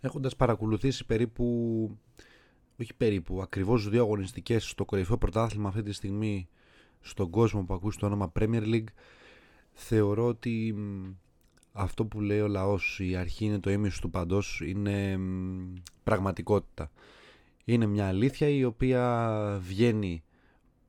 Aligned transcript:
έχοντας 0.00 0.36
παρακολουθήσει 0.36 1.06
περίπου, 1.06 1.44
όχι 2.80 2.94
περίπου, 2.94 3.42
ακριβώς 3.42 3.88
δύο 3.88 4.02
αγωνιστικές 4.02 4.68
στο 4.68 4.84
κορυφαίο 4.84 5.18
πρωτάθλημα 5.18 5.68
αυτή 5.68 5.82
τη 5.82 5.92
στιγμή 5.92 6.48
στον 7.00 7.30
κόσμο 7.30 7.64
που 7.64 7.74
ακούσει 7.74 7.98
το 7.98 8.06
όνομα 8.06 8.32
Premier 8.38 8.62
League, 8.62 8.92
θεωρώ 9.72 10.26
ότι 10.26 10.74
αυτό 11.72 12.04
που 12.04 12.20
λέει 12.20 12.40
ο 12.40 12.48
λαός, 12.48 12.98
η 13.00 13.16
αρχή 13.16 13.44
είναι 13.44 13.58
το 13.58 13.70
ίμιση 13.70 14.00
του 14.00 14.10
παντός, 14.10 14.60
είναι 14.64 15.18
πραγματικότητα. 16.02 16.90
Είναι 17.64 17.86
μια 17.86 18.06
αλήθεια 18.06 18.48
η 18.48 18.64
οποία 18.64 19.58
βγαίνει 19.62 20.22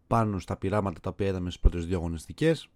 πάνω 0.08 0.40
στα 0.40 0.58
πειράματα 0.58 1.00
τα 1.00 1.10
οποία 1.10 1.28
είδαμε 1.28 1.50
στις 1.50 1.62
πρώτες 1.62 1.86
δύο 1.86 1.98
αγωνιστικές 1.98 2.70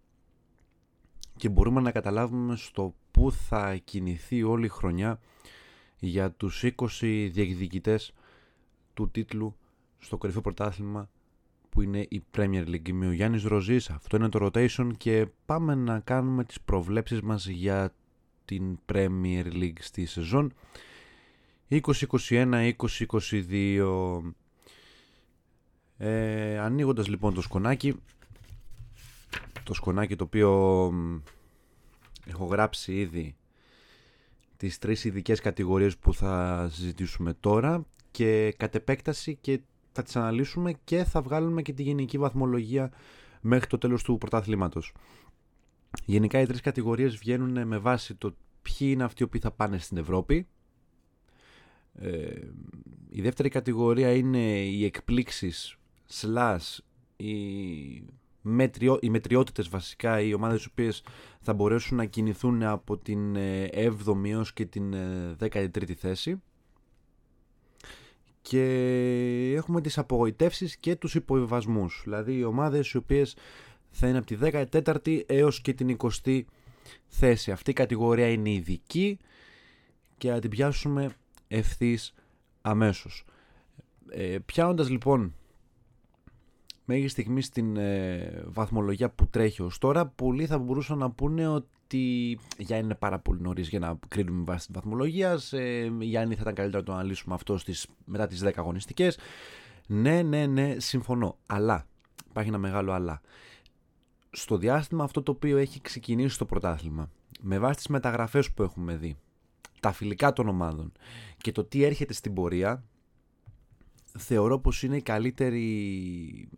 και 1.35 1.49
μπορούμε 1.49 1.81
να 1.81 1.91
καταλάβουμε 1.91 2.55
στο 2.55 2.95
πού 3.11 3.31
θα 3.31 3.75
κινηθεί 3.75 4.43
όλη 4.43 4.65
η 4.65 4.69
χρονιά 4.69 5.19
για 5.99 6.31
τους 6.31 6.63
20 6.63 7.29
διεκδικητές 7.31 8.13
του 8.93 9.09
τίτλου 9.11 9.55
στο 9.99 10.17
κορυφαίο 10.17 10.41
πρωτάθλημα 10.41 11.09
που 11.69 11.81
είναι 11.81 12.05
η 12.09 12.23
Premier 12.37 12.67
League. 12.67 12.87
Είμαι 12.89 13.07
ο 13.07 13.11
Γιάννης 13.11 13.43
Ροζής, 13.43 13.89
αυτό 13.89 14.17
είναι 14.17 14.29
το 14.29 14.45
Rotation 14.45 14.89
και 14.97 15.27
πάμε 15.45 15.75
να 15.75 15.99
κάνουμε 15.99 16.43
τις 16.43 16.61
προβλέψεις 16.61 17.21
μας 17.21 17.47
για 17.47 17.93
την 18.45 18.79
Premier 18.91 19.45
League 19.45 19.79
στη 19.79 20.05
σεζόν 20.05 20.53
2021-2022. 21.69 22.73
Ε, 25.97 26.59
ανοίγοντας 26.59 27.07
λοιπόν 27.07 27.33
το 27.33 27.41
σκονάκι, 27.41 27.95
το 29.63 29.73
σκονάκι 29.73 30.15
το 30.15 30.23
οποίο 30.23 30.51
έχω 32.25 32.45
γράψει 32.45 32.93
ήδη 32.93 33.35
τις 34.65 34.77
τρεις 34.77 35.03
ειδικές 35.03 35.39
κατηγορίες 35.39 35.97
που 35.97 36.13
θα 36.13 36.67
συζητήσουμε 36.71 37.33
τώρα 37.39 37.85
και 38.11 38.53
κατ' 38.57 38.75
επέκταση 38.75 39.37
και 39.41 39.59
θα 39.91 40.03
τις 40.03 40.15
αναλύσουμε 40.15 40.73
και 40.83 41.03
θα 41.03 41.21
βγάλουμε 41.21 41.61
και 41.61 41.73
τη 41.73 41.83
γενική 41.83 42.17
βαθμολογία 42.17 42.91
μέχρι 43.41 43.67
το 43.67 43.77
τέλος 43.77 44.03
του 44.03 44.17
πρωτάθληματος. 44.17 44.93
Γενικά 46.05 46.39
οι 46.39 46.45
τρεις 46.45 46.61
κατηγορίες 46.61 47.15
βγαίνουν 47.15 47.67
με 47.67 47.77
βάση 47.77 48.15
το 48.15 48.35
ποιοι 48.61 48.87
είναι 48.91 49.03
αυτοί 49.03 49.27
που 49.27 49.39
θα 49.39 49.51
πάνε 49.51 49.77
στην 49.77 49.97
Ευρώπη. 49.97 50.47
Ε, 51.93 52.41
η 53.09 53.21
δεύτερη 53.21 53.49
κατηγορία 53.49 54.13
είναι 54.13 54.59
οι 54.59 54.85
εκπλήξεις 54.85 55.77
slash 56.21 56.77
οι, 57.15 57.35
μετριο, 58.47 58.97
οι 59.01 59.09
μετριότητες 59.09 59.69
βασικά, 59.69 60.21
οι 60.21 60.33
ομάδες 60.33 60.63
οι 60.63 60.67
οποίες 60.71 61.03
θα 61.41 61.53
μπορέσουν 61.53 61.97
να 61.97 62.05
κινηθούν 62.05 62.63
από 62.63 62.97
την 62.97 63.35
7η 63.35 63.37
ε, 63.37 64.29
έως 64.29 64.53
και 64.53 64.65
την 64.65 64.93
13η 65.39 65.89
ε, 65.89 65.93
θέση. 65.95 66.41
Και 68.41 68.63
έχουμε 69.55 69.81
τις 69.81 69.97
απογοητεύσεις 69.97 70.77
και 70.77 70.95
τους 70.95 71.15
υποβιβασμούς. 71.15 72.01
Δηλαδή 72.03 72.37
οι 72.37 72.43
ομάδες 72.43 72.91
οι 72.91 72.97
οποίες 72.97 73.35
θα 73.89 74.07
είναι 74.07 74.17
από 74.17 74.27
τη 74.27 74.37
14η 74.41 75.21
έως 75.25 75.61
και 75.61 75.73
την 75.73 75.97
20η 75.97 76.41
θέση. 77.07 77.51
Αυτή 77.51 77.69
η 77.69 77.73
κατηγορία 77.73 78.27
είναι 78.27 78.51
ειδική 78.51 79.17
και 80.17 80.29
θα 80.29 80.39
την 80.39 80.49
πιάσουμε 80.49 81.15
ευθύς 81.47 82.13
αμέσως. 82.61 83.25
Ε, 84.09 84.37
πιάνοντας 84.45 84.89
λοιπόν 84.89 85.33
μέχρι 86.85 87.07
στιγμής 87.07 87.45
στην 87.45 87.77
ε, 87.77 88.43
βαθμολογία 88.45 89.09
που 89.09 89.27
τρέχει 89.27 89.61
ως 89.61 89.77
τώρα 89.77 90.05
πολλοί 90.05 90.45
θα 90.45 90.57
μπορούσαν 90.57 90.97
να 90.97 91.11
πούνε 91.11 91.47
ότι 91.47 92.39
για 92.57 92.77
είναι 92.77 92.95
πάρα 92.95 93.19
πολύ 93.19 93.41
νωρίς 93.41 93.69
για 93.69 93.79
να 93.79 93.99
κρίνουμε 94.07 94.43
βάση 94.43 94.65
της 94.65 94.75
βαθμολογίας. 94.75 95.53
Ε, 95.53 95.91
Γιάννη 95.99 96.35
θα 96.35 96.41
ήταν 96.41 96.53
καλύτερο 96.53 96.79
να 96.79 96.85
το 96.85 96.93
αναλύσουμε 96.93 97.35
αυτό 97.35 97.57
στις, 97.57 97.87
μετά 98.05 98.27
τις 98.27 98.43
10 98.43 98.51
αγωνιστικές 98.55 99.17
ναι 99.87 100.21
ναι 100.21 100.45
ναι 100.45 100.75
συμφωνώ 100.79 101.37
αλλά 101.45 101.87
υπάρχει 102.29 102.49
ένα 102.49 102.57
μεγάλο 102.57 102.91
αλλά 102.91 103.21
στο 104.29 104.57
διάστημα 104.57 105.03
αυτό 105.03 105.23
το 105.23 105.31
οποίο 105.31 105.57
έχει 105.57 105.81
ξεκινήσει 105.81 106.37
το 106.37 106.45
πρωτάθλημα 106.45 107.09
με 107.41 107.59
βάση 107.59 107.75
τις 107.75 107.87
μεταγραφές 107.87 108.51
που 108.51 108.63
έχουμε 108.63 108.95
δει 108.95 109.17
τα 109.79 109.91
φιλικά 109.91 110.33
των 110.33 110.47
ομάδων 110.47 110.91
και 111.37 111.51
το 111.51 111.63
τι 111.63 111.83
έρχεται 111.83 112.13
στην 112.13 112.33
πορεία 112.33 112.83
θεωρώ 114.17 114.59
πως 114.59 114.83
είναι 114.83 114.95
η 114.95 115.01
καλύτερη 115.01 116.49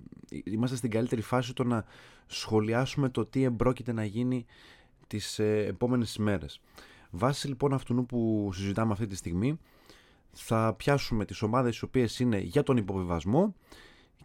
είμαστε 0.43 0.75
στην 0.75 0.89
καλύτερη 0.89 1.21
φάση 1.21 1.53
το 1.53 1.63
να 1.63 1.85
σχολιάσουμε 2.27 3.09
το 3.09 3.25
τι 3.25 3.43
εμπρόκειται 3.43 3.91
να 3.93 4.05
γίνει 4.05 4.45
τις 5.07 5.39
ε, 5.39 5.65
επόμενες 5.65 6.15
ημέρες. 6.15 6.61
Βάσει 7.11 7.47
λοιπόν 7.47 7.73
αυτού 7.73 8.05
που 8.05 8.49
συζητάμε 8.53 8.91
αυτή 8.91 9.07
τη 9.07 9.15
στιγμή 9.15 9.59
θα 10.31 10.73
πιάσουμε 10.77 11.25
τις 11.25 11.41
ομάδες 11.41 11.77
οι 11.77 11.83
οποίες 11.85 12.19
είναι 12.19 12.39
για 12.39 12.63
τον 12.63 12.77
υποβιβασμό 12.77 13.55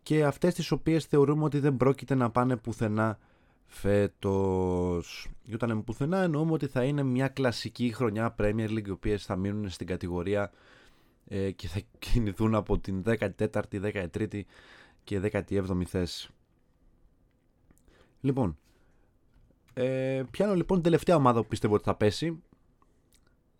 και 0.02 0.24
αυτές 0.24 0.54
τις 0.54 0.70
οποίες 0.70 1.04
θεωρούμε 1.04 1.44
ότι 1.44 1.58
δεν 1.58 1.76
πρόκειται 1.76 2.14
να 2.14 2.30
πάνε 2.30 2.56
πουθενά 2.56 3.18
φέτος. 3.66 5.28
Και 5.46 5.54
όταν 5.54 5.68
λέμε 5.68 5.82
πουθενά 5.82 6.22
εννοούμε 6.22 6.52
ότι 6.52 6.66
θα 6.66 6.84
είναι 6.84 7.02
μια 7.02 7.28
κλασική 7.28 7.92
χρονιά 7.94 8.34
Premier 8.38 8.68
League 8.68 8.86
οι 8.86 8.90
οποίες 8.90 9.24
θα 9.24 9.36
μείνουν 9.36 9.68
στην 9.68 9.86
κατηγορία 9.86 10.52
ε, 11.28 11.50
και 11.50 11.68
θα 11.68 11.80
κινηθούν 11.98 12.54
από 12.54 12.78
την 12.78 13.02
14η, 13.06 14.06
13η 14.12 14.40
και 15.04 15.20
17η 15.32 15.84
θέση. 15.84 16.30
Λοιπόν, 18.20 18.56
ε, 19.74 20.22
πιάνω 20.30 20.54
λοιπόν 20.54 20.76
την 20.76 20.84
τελευταία 20.84 21.16
ομάδα 21.16 21.40
που 21.40 21.48
πιστεύω 21.48 21.74
ότι 21.74 21.84
θα 21.84 21.94
πέσει. 21.94 22.42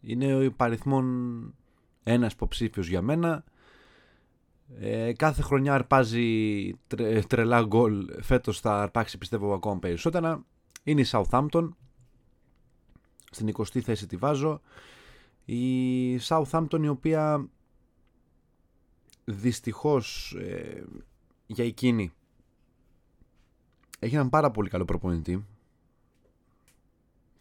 Είναι 0.01 0.35
ο 0.35 0.43
υπαριθμόν 0.43 1.55
ένας 2.03 2.33
υποψήφιος 2.33 2.89
για 2.89 3.03
μένα. 3.03 3.45
Ε, 4.79 5.13
κάθε 5.13 5.43
χρονιά 5.43 5.75
αρπάζει 5.75 6.71
τρελά 7.27 7.63
γκολ. 7.63 8.09
Φέτος 8.21 8.61
θα 8.61 8.83
αρπάξει 8.83 9.19
πιστεύω 9.19 9.55
ακόμα 9.55 9.79
περισσότερα. 9.79 10.45
Είναι 10.83 11.01
η 11.01 11.07
Southampton. 11.09 11.69
Στην 13.31 13.55
20η 13.57 13.81
θέση 13.81 14.07
τη 14.07 14.17
βάζω. 14.17 14.61
Η 15.45 16.17
Southampton 16.19 16.81
η 16.83 16.89
οποία 16.89 17.49
δυστυχώς 19.25 20.37
ε, 20.41 20.85
για 21.53 21.65
εκείνη. 21.65 22.13
Έχει 23.99 24.15
έναν 24.15 24.29
πάρα 24.29 24.51
πολύ 24.51 24.69
καλό 24.69 24.85
προπονητή 24.85 25.47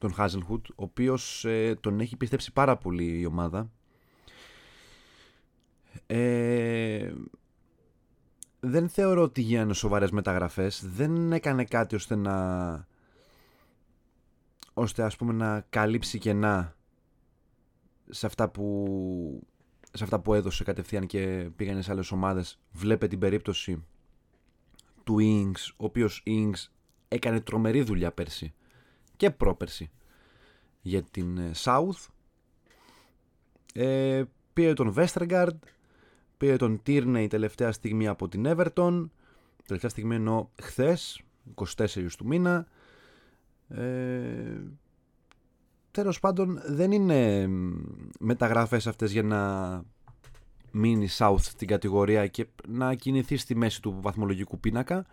τον 0.02 0.14
Χάζελχουτ 0.14 0.66
ο 0.70 0.74
οποίος 0.76 1.46
ε, 1.46 1.76
τον 1.82 2.00
έχει 2.00 2.18
πιστέψει 2.18 2.52
πάρα 2.54 2.78
πολύ 2.78 3.20
η 3.20 3.26
ομάδα. 3.26 3.72
Ε, 6.06 7.14
δεν 8.60 8.90
θεωρώ 8.90 9.22
ότι 9.22 9.42
γίνανε 9.42 9.74
σοβαρές 9.74 10.12
μεταγραφές. 10.12 10.86
Δεν 10.86 11.32
έκανε 11.32 11.64
κάτι 11.64 11.96
ώστε 11.96 12.16
να 12.16 12.88
ώστε 14.74 15.04
ας 15.04 15.16
πούμε 15.16 15.34
να 15.34 15.66
καλύψει 15.70 16.18
κενά 16.18 16.76
σε 18.10 18.26
αυτά 18.26 18.50
που 18.50 19.48
σε 19.92 20.04
αυτά 20.04 20.20
που 20.20 20.34
έδωσε 20.34 20.64
κατευθείαν 20.64 21.06
και 21.06 21.50
πήγανε 21.56 21.82
σε 21.82 21.92
άλλες 21.92 22.12
ομάδες. 22.12 22.60
Βλέπε 22.72 23.08
την 23.08 23.20
περίπτωση 23.20 23.86
του 25.04 25.18
Ings 25.20 25.74
ο 25.78 25.86
οποίος 25.86 26.24
Ings 26.26 26.70
έκανε 27.08 27.40
τρομερή 27.40 27.82
δουλειά 27.82 28.12
πέρσι 28.12 28.54
και 29.18 29.30
πρόπερσι 29.30 29.92
για 30.82 31.04
την 31.04 31.38
ε, 31.38 31.52
South. 31.56 32.08
Ε, 33.74 34.24
πήρε 34.54 34.74
τον 34.74 34.94
Westergaard 34.98 35.58
πήρε 36.42 36.56
τον 36.56 36.82
Tierney 36.86 37.28
τελευταία 37.30 37.72
στιγμή 37.72 38.08
από 38.08 38.28
την 38.28 38.46
Everton. 38.48 39.10
Τελευταία 39.66 39.90
στιγμή 39.90 40.16
εννοώ 40.16 40.48
χθες 40.62 41.22
24 41.56 42.08
του 42.18 42.28
μήνα. 42.28 42.68
Ε, 43.68 44.62
τέλος 45.92 46.20
πάντων 46.20 46.62
δεν 46.66 46.92
είναι 46.92 47.50
μεταγραφές 48.20 48.88
αυτές 48.88 49.12
για 49.12 49.24
να 49.24 49.84
μείνει 50.72 51.08
South 51.18 51.40
στην 51.40 51.68
κατηγορία 51.68 52.28
και 52.28 52.48
να 52.68 52.94
κινηθεί 52.94 53.38
στη 53.38 53.56
μέση 53.56 53.82
του 53.82 53.98
βαθμολογικού 54.02 54.60
πίνακα. 54.60 55.06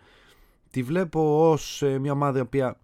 Τη 0.71 0.83
βλέπω 0.83 1.49
ως 1.51 1.81
ε, 1.81 1.99
μια 1.99 2.11
ομάδα 2.11 2.37
η 2.37 2.41
οποία 2.41 2.79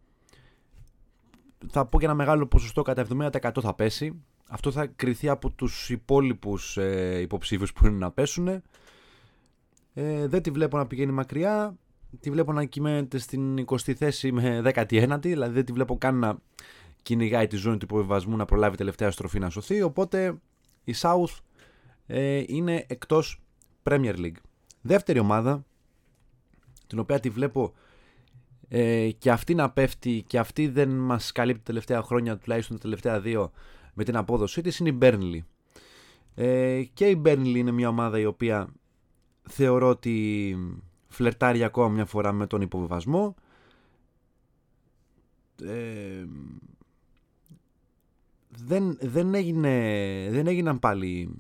θα 1.71 1.85
πω 1.85 1.99
και 1.99 2.05
ένα 2.05 2.13
μεγάλο 2.13 2.47
ποσοστό 2.47 2.81
κατά 2.81 3.05
70% 3.31 3.51
θα 3.61 3.73
πέσει. 3.73 4.21
Αυτό 4.49 4.71
θα 4.71 4.85
κριθεί 4.85 5.29
από 5.29 5.49
τους 5.49 5.89
υπόλοιπους 5.89 6.77
ε, 6.77 7.19
υποψήφιους 7.21 7.73
που 7.73 7.87
είναι 7.87 7.97
να 7.97 8.11
πέσουν. 8.11 8.47
Ε, 9.93 10.27
δεν 10.27 10.41
τη 10.41 10.51
βλέπω 10.51 10.77
να 10.77 10.87
πηγαίνει 10.87 11.11
μακριά. 11.11 11.77
Τη 12.19 12.31
βλέπω 12.31 12.53
να 12.53 12.63
κυμαίνεται 12.65 13.17
στην 13.17 13.65
20η 13.65 13.93
θέση 13.93 14.31
με 14.31 14.61
19η, 14.75 15.19
δηλαδή 15.21 15.53
δεν 15.53 15.65
τη 15.65 15.71
βλέπω 15.71 15.97
καν 15.97 16.19
να 16.19 16.37
κυνηγάει 17.01 17.47
τη 17.47 17.55
ζώνη 17.55 17.77
του 17.77 17.85
υποβιβασμού 17.85 18.35
να 18.35 18.45
προλάβει 18.45 18.77
τελευταία 18.77 19.11
στροφή 19.11 19.39
να 19.39 19.49
σωθεί. 19.49 19.81
Οπότε 19.81 20.37
η 20.83 20.93
South 21.01 21.39
ε, 22.05 22.43
είναι 22.47 22.85
εκτός 22.87 23.41
Premier 23.83 24.15
League. 24.15 24.37
Δεύτερη 24.81 25.19
ομάδα, 25.19 25.65
την 26.87 26.99
οποία 26.99 27.19
τη 27.19 27.29
βλέπω 27.29 27.73
ε, 28.67 29.09
και 29.17 29.31
αυτή 29.31 29.55
να 29.55 29.69
πέφτει 29.69 30.23
και 30.27 30.39
αυτή 30.39 30.67
δεν 30.67 30.89
μας 30.89 31.31
καλύπτει 31.31 31.59
τα 31.59 31.65
τελευταία 31.65 32.01
χρόνια, 32.01 32.37
τουλάχιστον 32.37 32.75
τα 32.75 32.81
τελευταία 32.81 33.21
δύο, 33.21 33.51
με 33.93 34.03
την 34.03 34.15
απόδοσή 34.15 34.61
της, 34.61 34.79
είναι 34.79 34.89
η 34.89 34.97
Burnley. 35.01 35.39
Ε, 36.35 36.83
και 36.93 37.07
η 37.07 37.21
Burnley 37.25 37.55
είναι 37.55 37.71
μια 37.71 37.87
ομάδα 37.87 38.19
η 38.19 38.25
οποία 38.25 38.67
θεωρώ 39.49 39.89
ότι 39.89 40.57
φλερτάρει 41.07 41.63
ακόμα 41.63 41.89
μια 41.89 42.05
φορά 42.05 42.31
με 42.31 42.47
τον 42.47 42.61
υποβιβασμό. 42.61 43.35
Ε, 45.63 46.25
δεν, 48.49 48.97
δεν, 49.01 49.33
έγινε, 49.33 49.71
δεν 50.31 50.47
έγιναν 50.47 50.79
πάλι 50.79 51.39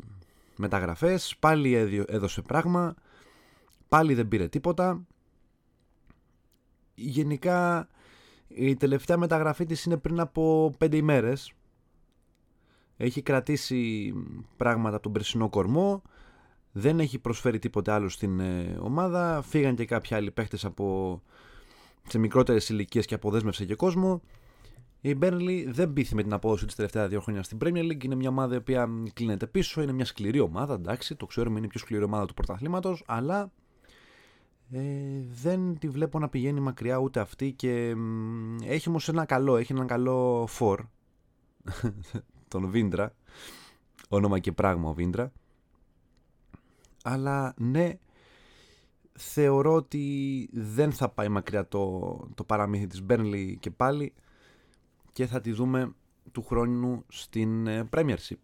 μεταγραφές, 0.57 1.35
πάλι 1.39 2.03
έδωσε 2.07 2.41
πράγμα, 2.41 2.95
πάλι 3.87 4.13
δεν 4.13 4.27
πήρε 4.27 4.47
τίποτα. 4.47 5.05
Γενικά 6.95 7.87
η 8.47 8.75
τελευταία 8.75 9.17
μεταγραφή 9.17 9.65
της 9.65 9.83
είναι 9.83 9.97
πριν 9.97 10.19
από 10.19 10.73
πέντε 10.77 10.97
ημέρες. 10.97 11.53
Έχει 12.97 13.21
κρατήσει 13.21 14.13
πράγματα 14.57 14.93
από 14.93 15.03
τον 15.03 15.11
περσινό 15.11 15.49
κορμό, 15.49 16.01
δεν 16.71 16.99
έχει 16.99 17.19
προσφέρει 17.19 17.59
τίποτε 17.59 17.91
άλλο 17.91 18.09
στην 18.09 18.39
ε, 18.39 18.77
ομάδα, 18.79 19.41
φύγαν 19.41 19.75
και 19.75 19.85
κάποιοι 19.85 20.15
άλλοι 20.15 20.31
παίχτες 20.31 20.65
από, 20.65 21.21
σε 22.07 22.17
μικρότερες 22.17 22.69
ηλικίες 22.69 23.05
και 23.05 23.15
αποδέσμευσε 23.15 23.65
και 23.65 23.75
κόσμο. 23.75 24.21
Η 25.05 25.17
Burnley 25.21 25.63
δεν 25.67 25.93
πείθει 25.93 26.15
με 26.15 26.23
την 26.23 26.33
απόδοση 26.33 26.65
της 26.65 26.75
τελευταία 26.75 27.07
δύο 27.07 27.21
χρόνια 27.21 27.43
στην 27.43 27.57
Premier 27.61 27.91
League. 27.91 28.03
Είναι 28.03 28.15
μια 28.15 28.29
ομάδα 28.29 28.53
η 28.53 28.57
οποία 28.57 28.89
κλείνεται 29.13 29.47
πίσω. 29.47 29.81
Είναι 29.81 29.91
μια 29.91 30.05
σκληρή 30.05 30.39
ομάδα, 30.39 30.73
εντάξει. 30.73 31.15
Το 31.15 31.25
ξέρουμε, 31.25 31.57
είναι 31.57 31.65
η 31.65 31.69
πιο 31.69 31.79
σκληρή 31.79 32.03
ομάδα 32.03 32.25
του 32.25 32.33
πρωταθλήματος. 32.33 33.03
Αλλά 33.05 33.51
ε, 34.71 34.81
δεν 35.41 35.77
τη 35.79 35.89
βλέπω 35.89 36.19
να 36.19 36.29
πηγαίνει 36.29 36.59
μακριά 36.59 36.97
ούτε 36.97 37.19
αυτή. 37.19 37.51
Και 37.51 37.95
έχει 38.63 38.89
όμως 38.89 39.09
ένα 39.09 39.25
καλό, 39.25 39.57
έχει 39.57 39.71
έναν 39.71 39.87
καλό 39.87 40.45
φορ. 40.47 40.81
τον 42.47 42.69
Βίντρα. 42.69 43.13
Όνομα 44.09 44.39
και 44.39 44.51
πράγμα 44.51 44.89
ο 44.89 44.93
Βίντρα. 44.93 45.31
Αλλά 47.03 47.53
ναι, 47.57 47.97
θεωρώ 49.13 49.73
ότι 49.73 50.49
δεν 50.53 50.91
θα 50.91 51.09
πάει 51.09 51.29
μακριά 51.29 51.67
το, 51.67 52.15
το 52.35 52.43
παραμύθι 52.43 52.87
της 52.87 53.03
Burnley 53.09 53.53
και 53.59 53.71
πάλι 53.71 54.13
και 55.15 55.25
θα 55.25 55.41
τη 55.41 55.51
δούμε 55.51 55.93
του 56.31 56.43
χρόνου 56.43 57.05
στην 57.07 57.67
ε, 57.67 57.89
Premiership. 57.91 58.39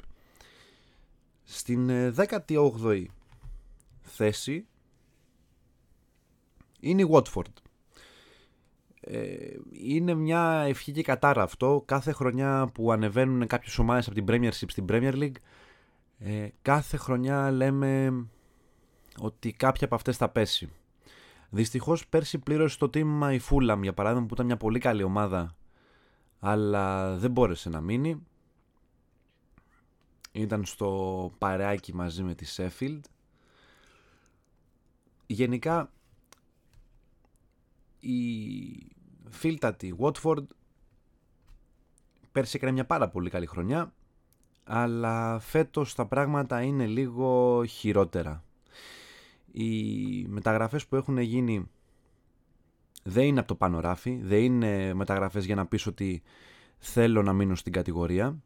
Στην 1.44 1.90
18η 2.16 2.86
ε, 2.92 3.06
θέση 4.02 4.66
είναι 6.80 7.02
η 7.02 7.08
Watford. 7.12 7.54
Ε, 9.02 9.36
είναι 9.72 10.14
μια 10.14 10.64
ευχή 10.68 10.92
και 10.92 11.04
κατάρα 11.04 11.44
αυτό. 11.44 11.84
Κάθε 11.86 12.12
χρονιά 12.12 12.70
που 12.74 12.92
ανεβαίνουν 12.92 13.48
κάποιες 13.48 13.78
ομάδες 13.78 14.08
από 14.08 14.16
την 14.16 14.26
Premiership 14.28 14.70
στην 14.70 14.86
Premier 14.90 15.14
League 15.14 15.36
κάθε 16.62 16.98
χρονιά 16.98 17.52
λέμε 17.52 18.26
ότι 19.18 19.54
κάποια 19.54 19.86
από 19.86 19.96
αυτές 19.96 20.18
θα 20.18 20.30
πέσει. 20.30 20.70
Δυστυχώς 21.50 22.08
πέρσι 22.08 22.40
πλήρωσε 22.40 22.78
το 22.78 22.90
τίμημα 22.90 23.34
η 23.34 23.40
Fulham 23.50 23.80
για 23.82 23.94
παράδειγμα 23.94 24.26
που 24.26 24.34
ήταν 24.34 24.46
μια 24.46 24.58
πολύ 24.58 24.80
καλή 24.80 25.04
ομάδα 25.04 25.56
αλλά 26.44 27.16
δεν 27.16 27.32
μπόρεσε 27.32 27.70
να 27.70 27.82
μείνει. 27.82 28.26
Ήταν 30.32 30.66
στο 30.66 31.32
παρεάκι 31.38 31.96
μαζί 31.96 32.24
με 32.24 32.36
τη 32.36 32.46
Sheffield. 32.56 33.00
Γενικά 35.28 35.92
η 38.00 38.18
φίλτατη 39.30 39.96
Watford 40.00 40.44
πέρσι 42.32 42.58
έκανε 42.58 42.72
μια 42.72 42.86
πάρα 42.86 43.10
πολύ 43.10 43.30
καλή 43.30 43.46
χρονιά 43.46 43.94
αλλά 44.64 45.40
φέτος 45.40 45.96
τα 45.96 46.06
πράγματα 46.06 46.62
είναι 46.62 46.86
λίγο 46.86 47.64
χειρότερα. 47.66 48.44
Οι 49.52 50.26
μεταγραφές 50.28 50.88
που 50.88 50.96
έχουν 50.96 51.18
γίνει 51.18 51.70
δεν 53.04 53.24
είναι 53.24 53.40
από 53.40 53.48
το 53.48 53.56
πάνω 53.56 53.80
ράφι, 53.80 54.20
δεν 54.24 54.44
είναι 54.44 54.94
μεταγραφές 54.94 55.46
για 55.46 55.56
να 55.56 55.66
πεις 55.66 55.86
ότι 55.86 56.22
θέλω 56.78 57.22
να 57.22 57.34
μείνω 57.34 57.56
στην 57.56 57.72
κατηγορία. 57.72 58.42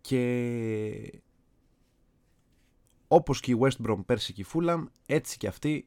Και 0.00 1.22
όπως 3.08 3.40
και 3.40 3.52
η 3.52 3.58
West 3.60 3.86
Brom 3.86 3.98
πέρσι 4.06 4.32
και 4.32 4.40
η 4.40 4.46
Fulham, 4.52 4.84
έτσι 5.06 5.36
και 5.36 5.46
αυτή 5.46 5.86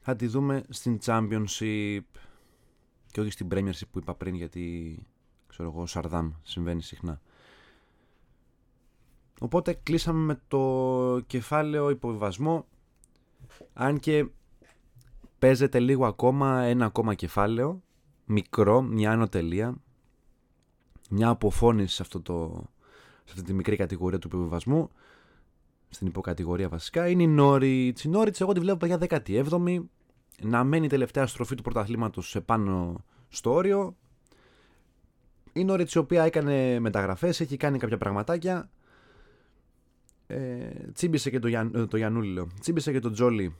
θα 0.00 0.16
τη 0.16 0.26
δούμε 0.26 0.64
στην 0.68 0.98
Championship 1.04 2.00
και 3.10 3.20
όχι 3.20 3.30
στην 3.30 3.48
Premiership 3.50 3.88
που 3.90 3.98
είπα 3.98 4.14
πριν 4.14 4.34
γιατί 4.34 4.98
ξέρω 5.46 5.68
εγώ 5.68 5.86
Σαρδάμ 5.86 6.32
συμβαίνει 6.42 6.82
συχνά. 6.82 7.20
Οπότε 9.40 9.72
κλείσαμε 9.72 10.24
με 10.24 10.40
το 10.48 11.20
κεφάλαιο 11.26 11.90
υποβιβασμό 11.90 12.66
αν 13.72 13.98
και 13.98 14.26
παίζεται 15.38 15.78
λίγο 15.78 16.06
ακόμα 16.06 16.62
ένα 16.62 16.84
ακόμα 16.84 17.14
κεφάλαιο, 17.14 17.82
μικρό, 18.24 18.82
μια 18.82 19.12
άνω 19.12 19.28
τελεία, 19.28 19.74
μια 21.10 21.28
αποφώνηση 21.28 21.94
σε, 21.94 22.02
αυτό 22.02 22.20
το, 22.20 22.64
σε 23.24 23.32
αυτή 23.32 23.42
τη 23.42 23.52
μικρή 23.52 23.76
κατηγορία 23.76 24.18
του 24.18 24.28
επιβιβασμού, 24.32 24.90
στην 25.88 26.06
υποκατηγορία 26.06 26.68
βασικά, 26.68 27.08
είναι 27.08 27.22
η 27.22 27.26
Νόριτς. 27.26 28.04
Η 28.04 28.08
Νόριτς 28.08 28.40
εγώ 28.40 28.52
τη 28.52 28.60
βλέπω 28.60 28.86
για 28.86 28.98
17η, 29.08 29.80
να 30.42 30.64
μένει 30.64 30.84
η 30.84 30.88
τελευταία 30.88 31.26
στροφή 31.26 31.54
του 31.54 31.62
πρωταθλήματος 31.62 32.28
σε 32.28 32.40
πάνω 32.40 33.04
στο 33.28 33.52
όριο. 33.52 33.96
Η 35.52 35.64
Νόριτς 35.64 35.94
η 35.94 35.98
οποία 35.98 36.22
έκανε 36.22 36.78
μεταγραφές, 36.80 37.40
έχει 37.40 37.56
κάνει 37.56 37.78
κάποια 37.78 37.98
πραγματάκια, 37.98 38.70
ε, 40.30 40.90
τσίμπησε 40.92 41.30
και 41.30 41.38
το, 41.38 41.48
Γιαν, 41.48 41.72
ε, 41.74 41.86
το 41.86 41.96
Γιαννούλη, 41.96 42.32
λέω. 42.32 42.46
Τσίμπησε 42.60 42.92
και 42.92 42.98
το 42.98 43.10
Τζόλι 43.10 43.54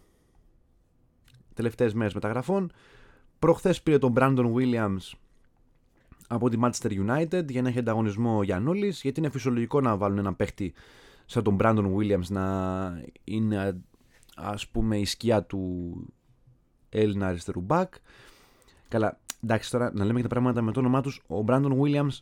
τελευταίες 1.54 1.94
μέρες 1.94 2.14
μεταγραφών. 2.14 2.72
Προχθές 3.38 3.82
πήρε 3.82 3.98
τον 3.98 4.12
Brandon 4.16 4.52
Williams 4.54 5.12
από 6.28 6.48
τη 6.48 6.58
Manchester 6.62 6.90
United 6.90 7.48
για 7.48 7.62
να 7.62 7.68
έχει 7.68 7.78
ανταγωνισμό 7.78 8.36
ο 8.36 8.42
Γιαννούλης, 8.42 9.02
γιατί 9.02 9.20
είναι 9.20 9.30
φυσιολογικό 9.30 9.80
να 9.80 9.96
βάλουν 9.96 10.18
ένα 10.18 10.34
παίχτη 10.34 10.72
σαν 11.26 11.42
τον 11.42 11.56
Brandon 11.60 11.94
Williams 11.96 12.26
να 12.28 13.02
είναι 13.24 13.80
ας 14.36 14.68
πούμε 14.68 14.98
η 14.98 15.04
σκιά 15.04 15.42
του 15.42 15.94
Έλληνα 16.88 17.26
αριστερού 17.26 17.66
back. 17.68 17.88
Καλά, 18.88 19.18
εντάξει 19.42 19.70
τώρα 19.70 19.90
να 19.94 20.04
λέμε 20.04 20.16
και 20.16 20.22
τα 20.22 20.28
πράγματα 20.28 20.62
με 20.62 20.72
το 20.72 20.80
όνομά 20.80 21.00
τους. 21.00 21.22
Ο 21.26 21.44
Brandon 21.46 21.78
Williams 21.80 22.18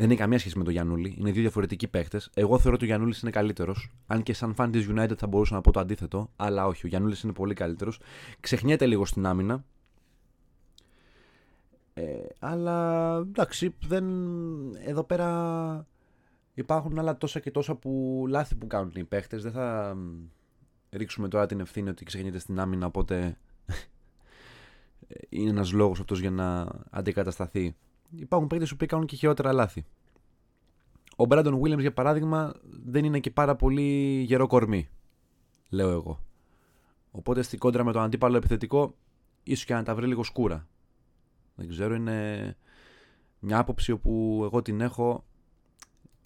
δεν 0.00 0.10
έχει 0.10 0.18
καμία 0.18 0.38
σχέση 0.38 0.58
με 0.58 0.64
τον 0.64 0.72
Γιαννούλη. 0.72 1.14
Είναι 1.18 1.30
δύο 1.30 1.40
διαφορετικοί 1.40 1.88
παίχτε. 1.88 2.20
Εγώ 2.34 2.58
θεωρώ 2.58 2.74
ότι 2.74 2.84
ο 2.84 2.86
Γιαννούλης 2.86 3.20
είναι 3.20 3.30
καλύτερος. 3.30 3.90
Αν 4.06 4.22
και 4.22 4.32
σαν 4.32 4.54
fan 4.56 4.68
της 4.72 4.88
United 4.90 5.16
θα 5.16 5.26
μπορούσα 5.26 5.54
να 5.54 5.60
πω 5.60 5.70
το 5.70 5.80
αντίθετο. 5.80 6.30
Αλλά 6.36 6.66
όχι, 6.66 6.86
ο 6.86 6.88
Γιαννούλης 6.88 7.22
είναι 7.22 7.32
πολύ 7.32 7.54
καλύτερος. 7.54 8.00
Ξεχνιέται 8.40 8.86
λίγο 8.86 9.04
στην 9.04 9.26
άμυνα. 9.26 9.64
Ε, 11.94 12.02
αλλά 12.38 13.16
εντάξει, 13.16 13.74
δεν... 13.86 14.04
εδώ 14.74 15.04
πέρα 15.04 15.86
υπάρχουν 16.54 16.98
άλλα 16.98 17.16
τόσα 17.16 17.40
και 17.40 17.50
τόσα 17.50 17.74
που 17.74 18.24
λάθη 18.28 18.54
που 18.54 18.66
κάνουν 18.66 18.92
οι 18.94 19.04
παίχτε. 19.04 19.36
Δεν 19.36 19.52
θα 19.52 19.96
ρίξουμε 20.90 21.28
τώρα 21.28 21.46
την 21.46 21.60
ευθύνη 21.60 21.88
ότι 21.88 22.04
ξεχνιέται 22.04 22.38
στην 22.38 22.60
άμυνα. 22.60 22.86
Οπότε 22.86 23.38
είναι 25.28 25.50
ένας 25.50 25.72
λόγος 25.72 26.00
αυτός 26.00 26.20
για 26.20 26.30
να 26.30 26.68
αντικατασταθεί 26.90 27.76
υπάρχουν 28.10 28.48
παίκτες 28.48 28.76
που 28.76 28.86
κάνουν 28.86 29.06
και 29.06 29.16
χειρότερα 29.16 29.52
λάθη. 29.52 29.84
Ο 31.16 31.24
Μπράντον 31.24 31.60
Williams 31.62 31.80
για 31.80 31.92
παράδειγμα 31.92 32.54
δεν 32.84 33.04
είναι 33.04 33.20
και 33.20 33.30
πάρα 33.30 33.56
πολύ 33.56 34.20
γερό 34.26 34.46
κορμί, 34.46 34.88
λέω 35.68 35.90
εγώ. 35.90 36.20
Οπότε 37.10 37.42
στην 37.42 37.58
κόντρα 37.58 37.84
με 37.84 37.92
τον 37.92 38.02
αντίπαλο 38.02 38.36
επιθετικό, 38.36 38.94
ίσως 39.42 39.64
και 39.64 39.74
να 39.74 39.82
τα 39.82 39.94
βρει 39.94 40.06
λίγο 40.06 40.22
σκούρα. 40.22 40.68
Δεν 41.54 41.68
ξέρω, 41.68 41.94
είναι 41.94 42.56
μια 43.38 43.58
άποψη 43.58 43.92
όπου 43.92 44.40
εγώ 44.44 44.62
την 44.62 44.80
έχω. 44.80 45.24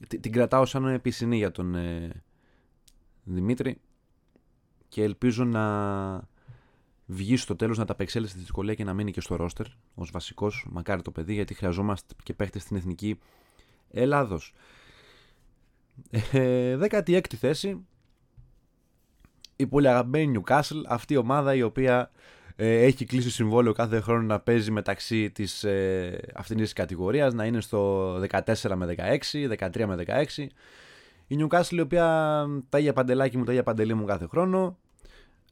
Την 0.09 0.33
κρατάω 0.33 0.65
σαν 0.65 0.87
επισυνή 0.87 1.37
για 1.37 1.51
τον 1.51 1.75
ε, 1.75 2.23
Δημήτρη 3.25 3.81
και 4.89 5.03
ελπίζω 5.03 5.45
να 5.45 5.65
βγει 7.07 7.37
στο 7.37 7.57
τέλος 7.57 7.79
να 7.79 7.85
τα 7.85 7.93
απεξέλθει 7.93 8.29
στη 8.29 8.39
δυσκολία 8.39 8.75
και 8.75 8.85
να 8.85 8.95
μείνει 8.95 9.13
και 9.13 9.21
στο 9.21 9.37
ρόστερ 9.37 9.67
ως 9.95 10.11
βασικός. 10.11 10.67
Μακάρι 10.71 11.03
το 11.03 11.11
παιδί, 11.11 11.35
γιατί 11.35 11.55
χρειαζόμαστε 11.55 12.15
και 12.23 12.35
παίχτες 12.35 12.63
στην 12.63 12.77
εθνική 12.77 13.19
Ελλάδος. 13.91 14.55
Ε, 16.33 16.79
16η 16.91 17.35
θέση. 17.39 17.87
Η 19.57 19.67
πολύ 19.67 19.89
αγαπημένη 19.89 20.41
Newcastle, 20.41 20.83
αυτή 20.87 21.15
η 21.15 21.17
ομάδα 21.17 21.55
η 21.55 21.63
οποία 21.63 22.11
ε, 22.57 22.83
έχει 22.83 23.05
κλείσει 23.05 23.31
συμβόλαιο 23.31 23.73
κάθε 23.73 24.01
χρόνο 24.01 24.23
να 24.23 24.41
παίζει 24.41 24.71
μεταξύ 24.71 25.31
της 25.31 25.65
ε, 25.65 26.21
αυτής 26.35 26.73
κατηγορίας, 26.73 27.35
να 27.35 27.45
είναι 27.45 27.61
στο 27.61 28.15
14 28.21 28.73
με 28.75 28.95
16, 29.31 29.69
13 29.73 29.85
με 29.87 30.05
16. 30.37 30.47
Η 31.27 31.37
Newcastle 31.41 31.71
η 31.71 31.81
οποία 31.81 32.47
τα 32.69 32.79
ίδια 32.79 32.93
παντελάκι 32.93 33.37
μου, 33.39 33.45
τα 33.45 33.53
ίδια 33.53 33.63
παντελή 33.63 33.95
μου 33.95 34.05
κάθε 34.05 34.27
χρόνο. 34.27 34.79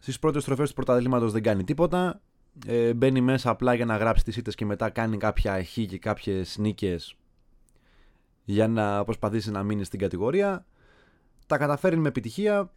Στις 0.03 0.19
πρώτες 0.19 0.43
στροφές 0.43 0.69
του 0.69 0.75
πρωταθλήματος 0.75 1.33
δεν 1.33 1.43
κάνει 1.43 1.65
τίποτα. 1.65 2.21
Ε, 2.67 2.95
μπαίνει 2.95 3.21
μέσα 3.21 3.51
απλά 3.51 3.75
για 3.75 3.85
να 3.85 3.97
γράψει 3.97 4.25
τις 4.25 4.37
ήττες 4.37 4.55
και 4.55 4.65
μετά 4.65 4.91
κάνει 4.91 5.17
κάποια 5.17 5.65
χ 5.65 5.73
και 5.73 5.99
κάποιες 5.99 6.59
νίκες 6.59 7.17
για 8.45 8.69
να 8.69 9.05
προσπαθήσει 9.05 9.51
να 9.51 9.63
μείνει 9.63 9.85
στην 9.85 9.99
κατηγορία. 9.99 10.67
Τα 11.47 11.59
καταφέρει 11.59 11.97
με 11.97 12.09
επιτυχία. 12.09 12.73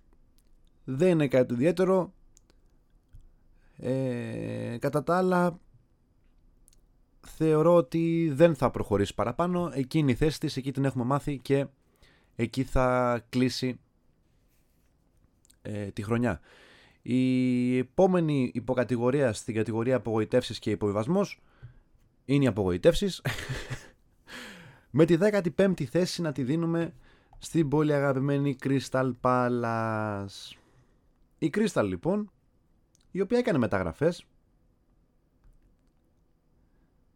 Δεν 0.84 1.10
είναι 1.10 1.28
κάτι 1.28 1.54
ιδιαίτερο. 1.54 2.14
Ε, 3.78 4.78
κατά 4.80 5.04
τα 5.04 5.18
άλλα 5.18 5.60
θεωρώ 7.28 7.76
ότι 7.76 8.32
δεν 8.34 8.56
θα 8.56 8.72
προχωρήσει 8.72 9.14
παραπάνω. 9.14 9.72
Εκεί 9.74 10.06
η 10.08 10.14
θέση 10.14 10.40
της, 10.40 10.58
εκεί 10.58 10.72
την 10.72 10.86
έχουμε 10.86 11.04
μάθει 11.04 11.38
και 11.38 11.68
εκεί 12.36 12.64
θα 12.64 13.20
κλείσει 13.30 13.80
ε, 15.62 15.86
τη 15.86 16.04
χρονιά. 16.04 16.42
Η 17.08 17.78
επόμενη 17.78 18.52
υποκατηγορία 18.54 19.34
στην 19.34 19.56
κατηγορία 19.56 19.96
απογοητεύσεις 19.96 20.60
και 20.60 20.72
υποβιβασμός 20.72 21.42
είναι 22.26 22.44
οι 22.44 22.48
απογοητεύσεις. 22.48 23.22
Με 24.98 25.06
τη 25.06 25.18
15η 25.20 25.84
θέση 25.84 26.22
να 26.22 26.32
τη 26.32 26.44
δίνουμε 26.44 26.94
στην 27.38 27.70
πολύ 27.70 27.94
αγαπημένη 27.94 28.56
Crystal 28.64 29.12
Palace. 29.22 30.56
Η 31.38 31.50
Crystal 31.54 31.84
λοιπόν, 31.86 32.32
η 33.12 33.22
οποία 33.22 33.38
έκανε 33.38 33.58
μεταγραφές, 33.58 34.26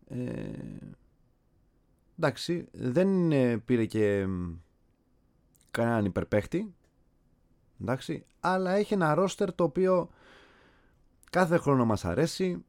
ε, 0.07 0.51
εντάξει, 2.17 2.67
δεν 2.71 3.29
πήρε 3.65 3.85
και 3.85 4.27
κανέναν 5.71 6.05
υπερπαίχτη, 6.05 6.73
εντάξει, 7.81 8.25
αλλά 8.39 8.71
έχει 8.71 8.93
ένα 8.93 9.13
ρόστερ 9.13 9.53
το 9.53 9.63
οποίο 9.63 10.09
κάθε 11.29 11.57
χρόνο 11.57 11.85
μας 11.85 12.05
αρέσει, 12.05 12.65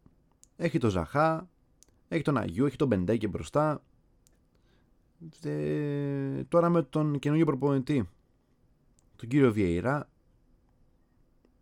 έχει 0.56 0.78
το 0.78 0.90
Ζαχά, 0.90 1.48
έχει 2.08 2.22
τον 2.22 2.36
Αγίου, 2.36 2.66
έχει 2.66 2.76
τον 2.76 2.88
Μπεντέκη 2.88 3.28
μπροστά, 3.28 3.82
ε, 5.42 6.44
τώρα 6.44 6.68
με 6.68 6.82
τον 6.82 7.18
καινούργιο 7.18 7.46
προπονητή, 7.46 8.08
τον 9.16 9.28
κύριο 9.28 9.52
Βιέιρα, 9.52 10.08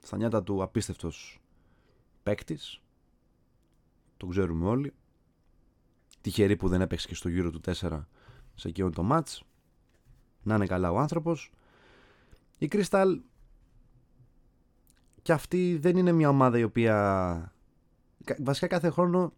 στα 0.03 0.17
νιάτα 0.17 0.43
του 0.43 0.63
απίστευτος 0.63 1.41
παίκτης. 2.23 2.81
τον 4.17 4.31
ξέρουμε 4.31 4.67
όλοι. 4.69 4.95
Τυχερή 6.21 6.57
που 6.57 6.69
δεν 6.69 6.81
έπαιξε 6.81 7.09
και 7.09 7.15
στο 7.15 7.29
γύρο 7.29 7.51
του 7.51 7.61
4 7.61 8.09
σε 8.55 8.69
εκείνο 8.69 8.91
το 8.91 9.03
μάτς. 9.03 9.43
Να 10.43 10.55
είναι 10.55 10.67
καλά 10.67 10.91
ο 10.91 10.99
άνθρωπος. 10.99 11.53
Η 12.59 12.69
Κρίσταλ 12.69 13.21
και 15.29 15.35
αυτή 15.35 15.79
δεν 15.81 15.97
είναι 15.97 16.13
μια 16.13 16.29
ομάδα 16.29 16.59
η 16.59 16.63
οποία 16.63 17.53
βασικά 18.39 18.67
κάθε 18.67 18.91
χρόνο 18.91 19.33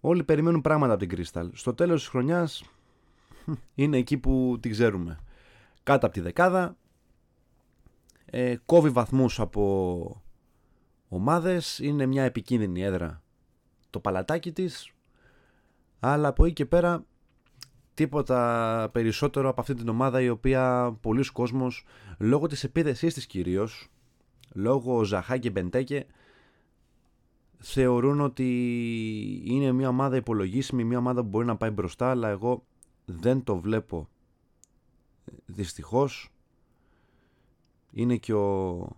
όλοι 0.00 0.24
περιμένουν 0.24 0.60
πράγματα 0.60 0.92
από 0.92 1.00
την 1.00 1.08
Κρίσταλ. 1.08 1.50
Στο 1.54 1.74
τέλος 1.74 2.00
της 2.00 2.08
χρονιάς 2.08 2.64
είναι 3.74 3.96
εκεί 3.96 4.18
που 4.18 4.58
την 4.60 4.70
ξέρουμε. 4.70 5.18
Κάτω 5.82 6.06
από 6.06 6.14
τη 6.14 6.20
δεκάδα, 6.20 6.76
ε, 8.24 8.56
κόβει 8.66 8.88
βαθμούς 8.88 9.40
από 9.40 10.22
ομάδες, 11.08 11.78
είναι 11.78 12.06
μια 12.06 12.24
επικίνδυνη 12.24 12.82
έδρα 12.82 13.22
το 13.90 14.00
παλατάκι 14.00 14.52
της, 14.52 14.92
αλλά 16.00 16.28
από 16.28 16.44
εκεί 16.44 16.54
και 16.54 16.66
πέρα 16.66 17.04
τίποτα 17.94 18.90
περισσότερο 18.92 19.48
από 19.48 19.60
αυτή 19.60 19.74
την 19.74 19.88
ομάδα 19.88 20.20
η 20.20 20.28
οποία 20.28 20.96
πολλοί 21.00 21.24
κόσμος 21.32 21.84
λόγω 22.18 22.46
της 22.46 22.64
επίδεσής 22.64 23.14
της 23.14 23.26
κυρίως, 23.26 23.90
λόγω 24.56 25.04
Ζαχά 25.04 25.38
και 25.38 25.50
Μπεντέκε, 25.50 26.06
θεωρούν 27.58 28.20
ότι 28.20 28.48
είναι 29.44 29.72
μια 29.72 29.88
ομάδα 29.88 30.16
υπολογίσιμη, 30.16 30.84
μια 30.84 30.98
ομάδα 30.98 31.22
που 31.22 31.28
μπορεί 31.28 31.46
να 31.46 31.56
πάει 31.56 31.70
μπροστά, 31.70 32.10
αλλά 32.10 32.28
εγώ 32.28 32.64
δεν 33.04 33.44
το 33.44 33.60
βλέπω. 33.60 34.08
Δυστυχώς 35.46 36.30
είναι 37.90 38.16
και 38.16 38.32
ο 38.34 38.88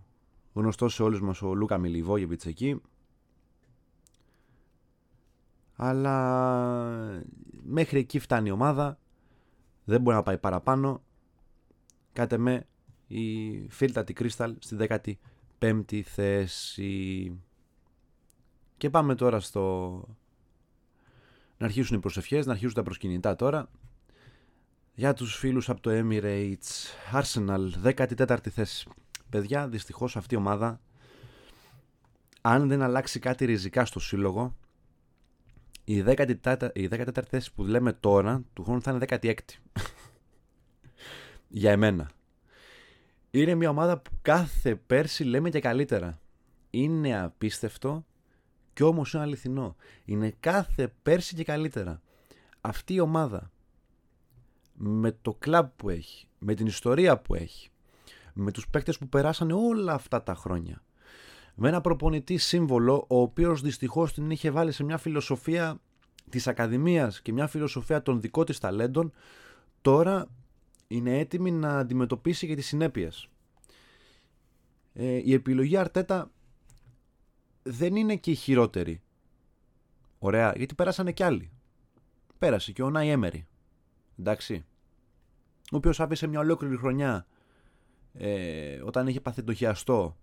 γνωστός 0.52 0.94
σε 0.94 1.02
όλους 1.02 1.20
μας 1.20 1.42
ο 1.42 1.54
Λούκα 1.54 1.78
Μιλιβόγεβιτς 1.78 2.46
εκεί. 2.46 2.80
Αλλά 5.76 7.22
μέχρι 7.62 7.98
εκεί 7.98 8.18
φτάνει 8.18 8.48
η 8.48 8.52
ομάδα 8.52 8.98
δεν 9.84 10.00
μπορεί 10.00 10.16
να 10.16 10.22
πάει 10.22 10.38
παραπάνω. 10.38 11.02
Κάτε 12.12 12.38
με 12.38 12.66
η 13.06 13.66
τη 14.04 14.12
Κρίσταλ 14.12 14.54
στη 14.58 14.76
15η 15.60 16.00
θέση. 16.00 17.32
Και 18.76 18.90
πάμε 18.90 19.14
τώρα 19.14 19.40
στο 19.40 19.90
να 21.58 21.66
αρχίσουν 21.66 21.96
οι 21.96 22.00
προσευχές, 22.00 22.46
να 22.46 22.52
αρχίσουν 22.52 22.74
τα 22.74 22.82
προσκυνητά 22.82 23.36
τώρα. 23.36 23.70
Για 24.94 25.12
τους 25.12 25.36
φίλους 25.36 25.68
από 25.68 25.80
το 25.80 25.90
Emirates 25.92 26.56
Arsenal 27.12 27.94
14η 27.96 28.48
θέση. 28.48 28.88
Παιδιά 29.30 29.68
δυστυχώς 29.68 30.16
αυτή 30.16 30.34
η 30.34 30.38
ομάδα 30.38 30.80
αν 32.40 32.68
δεν 32.68 32.82
αλλάξει 32.82 33.18
κάτι 33.18 33.44
ριζικά 33.44 33.84
στο 33.84 34.00
σύλλογο 34.00 34.56
η 35.84 36.04
14η, 36.06 36.68
η 36.72 36.88
14η 36.90 37.22
θέση 37.28 37.52
που 37.54 37.64
λέμε 37.64 37.92
τώρα 37.92 38.42
του 38.52 38.64
χρόνου 38.64 38.82
θα 38.82 38.90
είναι 38.90 39.06
16η 39.08 39.38
για 41.48 41.70
εμένα 41.70 42.10
είναι 43.30 43.54
μια 43.54 43.70
ομάδα 43.70 43.98
που 43.98 44.10
κάθε 44.22 44.74
πέρσι 44.74 45.24
λέμε 45.24 45.50
και 45.50 45.60
καλύτερα 45.60 46.18
είναι 46.70 47.20
απίστευτο 47.20 48.06
και 48.72 48.84
όμως 48.84 49.12
είναι 49.12 49.22
αληθινό 49.22 49.76
είναι 50.04 50.34
κάθε 50.40 50.92
πέρσι 51.02 51.34
και 51.34 51.44
καλύτερα 51.44 52.00
αυτή 52.60 52.94
η 52.94 53.00
ομάδα 53.00 53.50
με 54.78 55.16
το 55.22 55.34
κλαμπ 55.38 55.68
που 55.76 55.90
έχει, 55.90 56.26
με 56.38 56.54
την 56.54 56.66
ιστορία 56.66 57.18
που 57.18 57.34
έχει, 57.34 57.70
με 58.32 58.50
τους 58.50 58.68
παίκτες 58.68 58.98
που 58.98 59.08
περάσανε 59.08 59.52
όλα 59.52 59.92
αυτά 59.92 60.22
τα 60.22 60.34
χρόνια. 60.34 60.82
Με 61.54 61.68
ένα 61.68 61.80
προπονητή 61.80 62.36
σύμβολο, 62.36 63.04
ο 63.08 63.20
οποίος 63.20 63.60
δυστυχώς 63.60 64.12
την 64.12 64.30
είχε 64.30 64.50
βάλει 64.50 64.72
σε 64.72 64.84
μια 64.84 64.98
φιλοσοφία 64.98 65.80
της 66.30 66.46
Ακαδημίας 66.46 67.22
και 67.22 67.32
μια 67.32 67.46
φιλοσοφία 67.46 68.02
των 68.02 68.20
δικών 68.20 68.44
της 68.44 68.58
ταλέντων, 68.58 69.12
τώρα 69.80 70.28
είναι 70.88 71.18
έτοιμη 71.18 71.50
να 71.50 71.78
αντιμετωπίσει 71.78 72.46
και 72.46 72.54
τις 72.54 72.66
συνέπειες. 72.66 73.28
Ε, 74.92 75.20
η 75.24 75.32
επιλογή 75.32 75.76
Αρτέτα 75.76 76.30
δεν 77.62 77.96
είναι 77.96 78.16
και 78.16 78.30
η 78.30 78.34
χειρότερη. 78.34 79.02
Ωραία, 80.18 80.52
γιατί 80.56 80.74
πέρασανε 80.74 81.12
κι 81.12 81.22
άλλοι. 81.22 81.50
Πέρασε 82.38 82.72
και 82.72 82.82
ο 82.82 82.90
Νάι 82.90 83.08
Έμερι. 83.08 83.46
Εντάξει. 84.18 84.64
Ο 85.72 85.76
οποίος 85.76 86.00
άφησε 86.00 86.26
μια 86.26 86.38
ολόκληρη 86.38 86.76
χρονιά 86.76 87.26
ε, 88.12 88.80
όταν 88.82 89.06
είχε 89.06 89.20
πάθει 89.20 89.42
το 89.42 89.54
χιαστό 89.54 90.16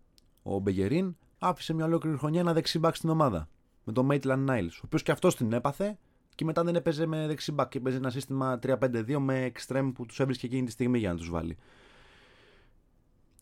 ο 0.43 0.59
Μπεγερίν, 0.59 1.15
άφησε 1.39 1.73
μια 1.73 1.85
ολόκληρη 1.85 2.17
χρονιά 2.17 2.39
ένα 2.39 2.53
δεξιμπάκ 2.53 2.95
στην 2.95 3.09
ομάδα. 3.09 3.49
Με 3.83 3.93
τον 3.93 4.07
Maitland 4.11 4.45
Niles. 4.49 4.73
Ο 4.73 4.81
οποίος 4.85 5.03
και 5.03 5.11
αυτός 5.11 5.35
την 5.35 5.53
έπαθε 5.53 5.97
και 6.35 6.45
μετά 6.45 6.63
δεν 6.63 6.75
έπαιζε 6.75 7.05
με 7.05 7.27
δεξιμπάκ 7.27 7.69
και 7.69 7.79
παίζει 7.79 7.97
ένα 7.97 8.09
σύστημα 8.09 8.59
3-5-2 8.63 9.17
με 9.17 9.51
extreme 9.55 9.91
που 9.95 10.05
τους 10.05 10.19
έβρισκε 10.19 10.45
εκείνη 10.45 10.65
τη 10.65 10.71
στιγμή 10.71 10.99
για 10.99 11.09
να 11.09 11.17
τους 11.17 11.29
βάλει. 11.29 11.57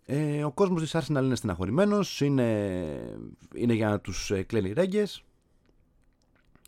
Ε, 0.06 0.44
ο 0.44 0.52
κόσμος 0.52 0.82
της 0.82 0.96
Arsenal 0.96 1.22
είναι 1.24 1.36
στεναχωρημένος, 1.36 2.22
είναι, 2.22 2.80
είναι 3.54 3.74
για 3.74 3.90
να 3.90 4.00
τους 4.00 4.32
ε, 4.32 4.44
κλαίνει 4.44 4.74
ρέγγες. 4.74 5.24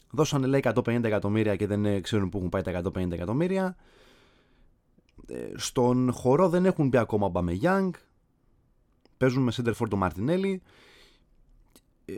Δώσανε 0.10 0.48
λέει 0.48 0.62
150 0.64 1.04
εκατομμύρια 1.04 1.56
και 1.56 1.68
δεν 1.68 1.86
ε, 1.86 2.00
ξέρουν 2.00 2.30
πού 2.30 2.38
έχουν 2.38 2.50
πάει 2.50 2.62
τα 2.62 2.82
150 2.84 3.12
εκατομμύρια. 3.12 3.76
Ε, 5.28 5.52
στον 5.56 6.12
χορό 6.12 6.50
δεν 6.50 6.66
έχουν 6.66 6.88
μπει 6.88 6.98
ακόμα 6.98 7.26
ο 7.26 7.32
Young. 7.62 7.90
Παίζουν 9.18 9.44
με 9.44 9.52
Σέντερφορντ 9.52 9.92
το 9.92 9.98
Μαρτινέλη. 9.98 10.62
Ε, 12.06 12.14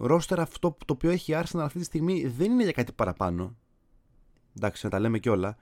ρόστερ 0.00 0.40
αυτό 0.40 0.76
το 0.86 0.92
οποίο 0.92 1.10
έχει 1.10 1.32
η 1.32 1.34
Arsenal 1.38 1.60
αυτή 1.60 1.78
τη 1.78 1.84
στιγμή 1.84 2.26
δεν 2.26 2.50
είναι 2.50 2.62
για 2.62 2.72
κάτι 2.72 2.92
παραπάνω. 2.92 3.56
Εντάξει, 4.56 4.84
να 4.84 4.90
τα 4.90 4.98
λέμε 4.98 5.18
και 5.18 5.30
όλα. 5.30 5.56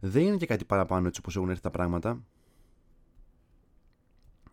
Δεν 0.00 0.22
είναι 0.22 0.36
για 0.36 0.46
κάτι 0.46 0.64
παραπάνω 0.64 1.06
έτσι 1.06 1.20
όπως 1.20 1.36
έχουν 1.36 1.48
έρθει 1.48 1.62
τα 1.62 1.70
πράγματα. 1.70 2.22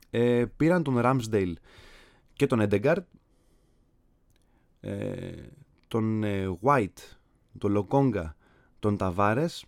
Ε, 0.09 0.45
πήραν 0.57 0.83
τον 0.83 0.95
Ramsdale 0.97 1.53
και 2.33 2.47
τον 2.47 2.67
Edegard. 2.69 3.03
Ε, 4.81 5.31
τον 5.87 6.23
ε, 6.23 6.57
White, 6.61 7.17
τον 7.57 7.77
Lokonga, 7.77 8.31
τον 8.79 8.97
Tavares 8.99 9.61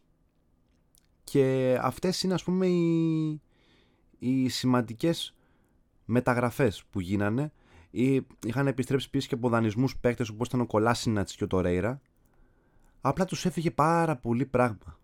και 1.24 1.78
αυτές 1.82 2.24
είναι 2.24 2.34
ας 2.34 2.44
πούμε 2.44 2.68
οι, 2.68 3.42
οι 4.20 4.50
σημαντικές 4.50 5.36
μεταγραφές 6.06 6.84
που 6.90 7.00
γίνανε 7.00 7.52
ή 7.92 8.28
είχαν 8.46 8.68
επιστρέψει 8.68 9.10
πίσω 9.10 9.28
και 9.28 9.36
από 9.36 9.50
δανεισμούς 9.50 9.98
παίκτες 9.98 10.30
όπως 10.30 10.48
ήταν 10.48 10.62
ο 10.62 10.66
Κολάσινατς 10.66 11.36
και 11.36 11.44
ο 11.44 11.48
Τορέιρα 11.48 12.02
απλά 13.02 13.26
τους 13.26 13.46
έφυγε 13.46 13.72
πάρα 13.72 14.16
πολύ 14.16 14.46
πράγμα. 14.46 15.00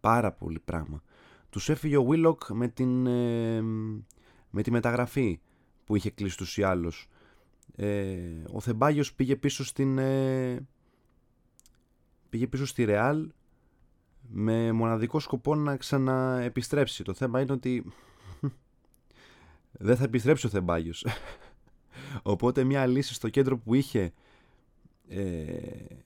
Πάρα 0.00 0.32
πολύ 0.32 0.58
πράγμα. 0.58 1.02
Τους 1.50 1.68
έφυγε 1.68 1.96
ο 1.96 2.04
Βίλοκ 2.04 2.42
με 2.50 2.68
την 2.68 3.06
ε, 3.06 3.62
με 4.50 4.62
τη 4.62 4.70
μεταγραφή 4.70 5.40
που 5.84 5.96
είχε 5.96 6.10
κλείσει 6.10 6.36
τους 6.36 6.58
ή 6.58 6.62
άλλους. 6.62 7.08
Ε, 7.76 8.18
ο 8.52 8.60
Θεμπάγιος 8.60 9.14
πήγε 9.14 9.36
πίσω 9.36 9.64
στην 9.64 9.98
ε, 9.98 10.66
πήγε 12.28 12.46
πίσω 12.46 12.66
στη 12.66 12.84
Ρεάλ 12.84 13.30
με 14.28 14.72
μοναδικό 14.72 15.20
σκοπό 15.20 15.54
να 15.54 15.76
ξαναεπιστρέψει. 15.76 17.04
Το 17.04 17.14
θέμα 17.14 17.40
είναι 17.40 17.52
ότι 17.52 17.84
δεν 19.78 19.96
θα 19.96 20.04
επιστρέψει 20.04 20.46
ο 20.46 20.48
Θεμπάγιος. 20.48 21.06
Οπότε 22.22 22.64
μια 22.64 22.86
λύση 22.86 23.14
στο 23.14 23.28
κέντρο 23.28 23.58
που 23.58 23.74
είχε 23.74 24.12
ε, 25.08 25.96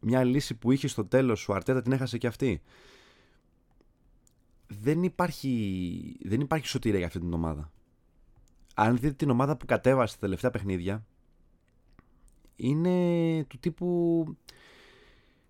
μια 0.00 0.24
λύση 0.24 0.54
που 0.54 0.72
είχε 0.72 0.88
στο 0.88 1.04
τέλος 1.04 1.48
ο 1.48 1.54
Αρτέτα 1.54 1.82
την 1.82 1.92
έχασε 1.92 2.18
και 2.18 2.26
αυτή. 2.26 2.62
Δεν 4.66 5.02
υπάρχει, 5.02 6.16
δεν 6.22 6.40
υπάρχει 6.40 6.66
σωτήρια 6.66 6.98
για 6.98 7.06
αυτή 7.06 7.18
την 7.18 7.32
ομάδα. 7.32 7.72
Αν 8.74 8.96
δείτε 8.96 9.14
την 9.14 9.30
ομάδα 9.30 9.56
που 9.56 9.66
κατέβασε 9.66 10.14
τα 10.14 10.20
τελευταία 10.20 10.50
παιχνίδια 10.50 11.06
είναι 12.56 13.44
του 13.44 13.58
τύπου 13.58 14.26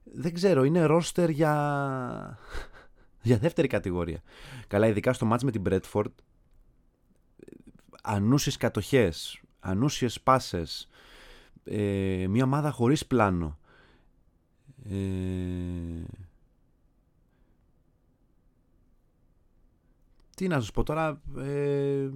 δεν 0.05 0.35
ξέρω, 0.35 0.65
είναι 0.65 0.85
ρόστερ 0.85 1.31
για, 1.31 2.39
για 3.23 3.39
δεύτερη 3.39 3.69
κατηγορία. 3.69 4.23
Καλά, 4.67 4.87
ειδικά 4.87 5.13
στο 5.13 5.27
μάτς 5.27 5.45
με 5.45 5.51
την 5.51 5.63
Bradford 5.69 6.13
ανούσιες 8.07 8.57
κατοχές, 8.57 9.41
ανούσιες 9.61 10.21
πάσες, 10.21 10.89
ε, 11.65 12.27
μια 12.29 12.45
ομάδα 12.45 12.71
χωρίς 12.71 13.07
πλάνο. 13.07 13.59
Ε, 14.85 16.05
τι 20.37 20.49
να 20.49 20.61
σας 20.61 20.71
πω 20.71 20.83
τώρα, 20.83 21.21
ε, 21.37 22.11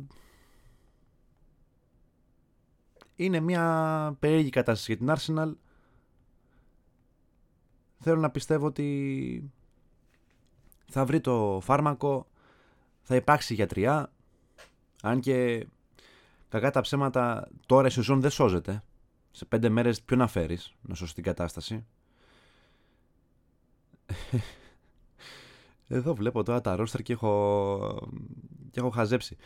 είναι 3.16 3.40
μια 3.40 4.16
περίεργη 4.20 4.50
κατάσταση 4.50 4.94
για 4.94 5.16
την 5.16 5.16
Arsenal. 5.16 5.52
Θέλω 7.98 8.20
να 8.20 8.30
πιστεύω 8.30 8.66
ότι 8.66 9.50
θα 10.90 11.04
βρει 11.04 11.20
το 11.20 11.60
φάρμακο, 11.62 12.26
θα 13.02 13.14
υπάρξει 13.14 13.54
γιατριά, 13.54 14.12
αν 15.02 15.20
και 15.20 15.66
κακά 16.48 16.70
τα 16.70 16.80
ψέματα 16.80 17.48
τώρα 17.66 17.86
η 17.86 17.90
σεζόν 17.90 18.20
δεν 18.20 18.30
σώζεται. 18.30 18.82
Σε 19.30 19.44
πέντε 19.44 19.68
μέρες 19.68 20.02
ποιο 20.02 20.16
να 20.16 20.26
φέρεις 20.26 20.74
να 20.80 20.94
σώσει 20.94 21.14
την 21.14 21.22
κατάσταση; 21.22 21.86
Εδώ 25.88 26.14
βλέπω 26.14 26.42
τώρα 26.42 26.60
τα 26.60 26.76
ρόστερ 26.76 27.02
και 27.02 27.12
έχω, 27.12 28.08
και 28.70 28.80
έχω 28.80 28.90
χαζέψει. 28.90 29.36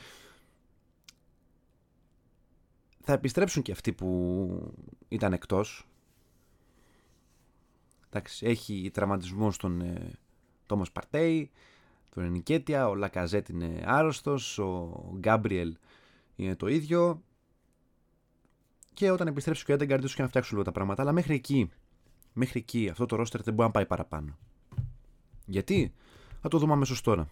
Θα 3.01 3.13
επιστρέψουν 3.13 3.63
και 3.63 3.73
αυτοί 3.73 3.93
που 3.93 4.75
ήταν 5.09 5.33
εκτός. 5.33 5.87
Εντάξει, 8.07 8.47
έχει 8.47 8.91
τραυματισμό 8.93 9.51
στον 9.51 9.81
ε, 9.81 10.19
Τόμος 10.67 10.93
Παρτέι, 10.93 11.51
τον 12.15 12.25
Ενικέτια, 12.25 12.89
ο 12.89 12.95
Λακαζέτ 12.95 13.49
είναι 13.49 13.83
άρρωστος, 13.87 14.59
ο 14.59 15.13
Γκάμπριελ 15.19 15.77
είναι 16.45 16.57
το 16.57 16.67
ίδιο. 16.67 17.23
Και 18.95 19.11
όταν 19.11 19.27
επιστρέψει 19.27 19.65
και 19.65 19.71
ο 19.71 19.75
Έντεγκαρντ 19.75 20.05
και 20.05 20.23
να 20.23 20.29
φτιάξουν 20.29 20.53
λίγο 20.53 20.65
τα 20.65 20.73
πράγματα. 20.73 21.03
Αλλά 21.03 21.13
μέχρι 21.13 21.35
εκεί, 21.35 21.71
μέχρι 22.33 22.61
εκεί 22.61 22.89
αυτό 22.89 23.07
το 23.07 23.17
ρόστερ 23.17 23.43
δεν 23.43 23.55
μπορεί 23.55 23.67
να 23.67 23.73
πάει 23.73 23.87
παραπάνω. 23.87 24.39
Γιατί, 25.47 25.93
θα 26.41 26.49
το 26.49 26.59
δούμε 26.59 26.73
αμέσως 26.73 27.01
τώρα. 27.01 27.29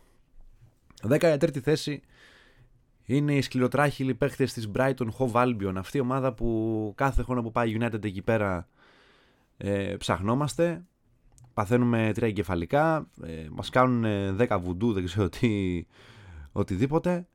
13η 1.09 1.59
θέση 1.59 2.03
είναι 3.05 3.35
οι 3.35 3.41
σκληροτράχυλοι 3.41 4.15
παίχτε 4.15 4.45
της 4.45 4.71
Brighton 4.75 5.09
Hove 5.19 5.33
Albion. 5.33 5.73
Αυτή 5.77 5.97
η 5.97 6.01
ομάδα 6.01 6.35
που 6.35 6.93
κάθε 6.97 7.23
χρόνο 7.23 7.43
που 7.43 7.51
πάει 7.51 7.77
United 7.81 8.05
εκεί 8.05 8.23
πέρα 8.23 8.69
ε, 9.57 9.97
ψαχνόμαστε. 9.99 10.85
Παθαίνουμε 11.55 12.13
τρία 12.15 12.29
εγκεφαλικά. 12.29 13.09
Ε, 13.23 13.47
Μας 13.51 13.71
κάνουν 13.71 14.05
10 14.39 14.59
βουντού, 14.61 14.93
δεν 14.93 15.05
ξέρω 15.05 15.29
τι, 15.29 15.83
οτιδήποτε 16.53 17.27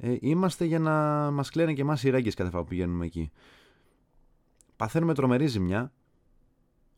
ε, 0.00 0.16
είμαστε 0.20 0.64
για 0.64 0.78
να 0.78 0.92
μας 1.30 1.50
κλαίνε 1.50 1.72
και 1.72 1.80
εμάς 1.80 2.02
οι 2.02 2.10
ρέγγες 2.10 2.34
κάθε 2.34 2.50
φορά 2.50 2.62
που 2.62 2.68
πηγαίνουμε 2.68 3.06
εκεί. 3.06 3.30
Παθαίνουμε 4.76 5.14
τρομερή 5.14 5.46
ζημιά. 5.46 5.92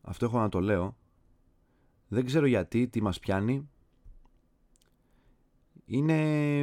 Αυτό 0.03 0.25
έχω 0.25 0.39
να 0.39 0.49
το 0.49 0.61
λέω. 0.61 0.97
Δεν 2.09 2.25
ξέρω 2.25 2.47
γιατί, 2.47 2.89
τι 2.89 3.03
μας 3.03 3.19
πιάνει. 3.19 3.69
Είναι 5.87 6.15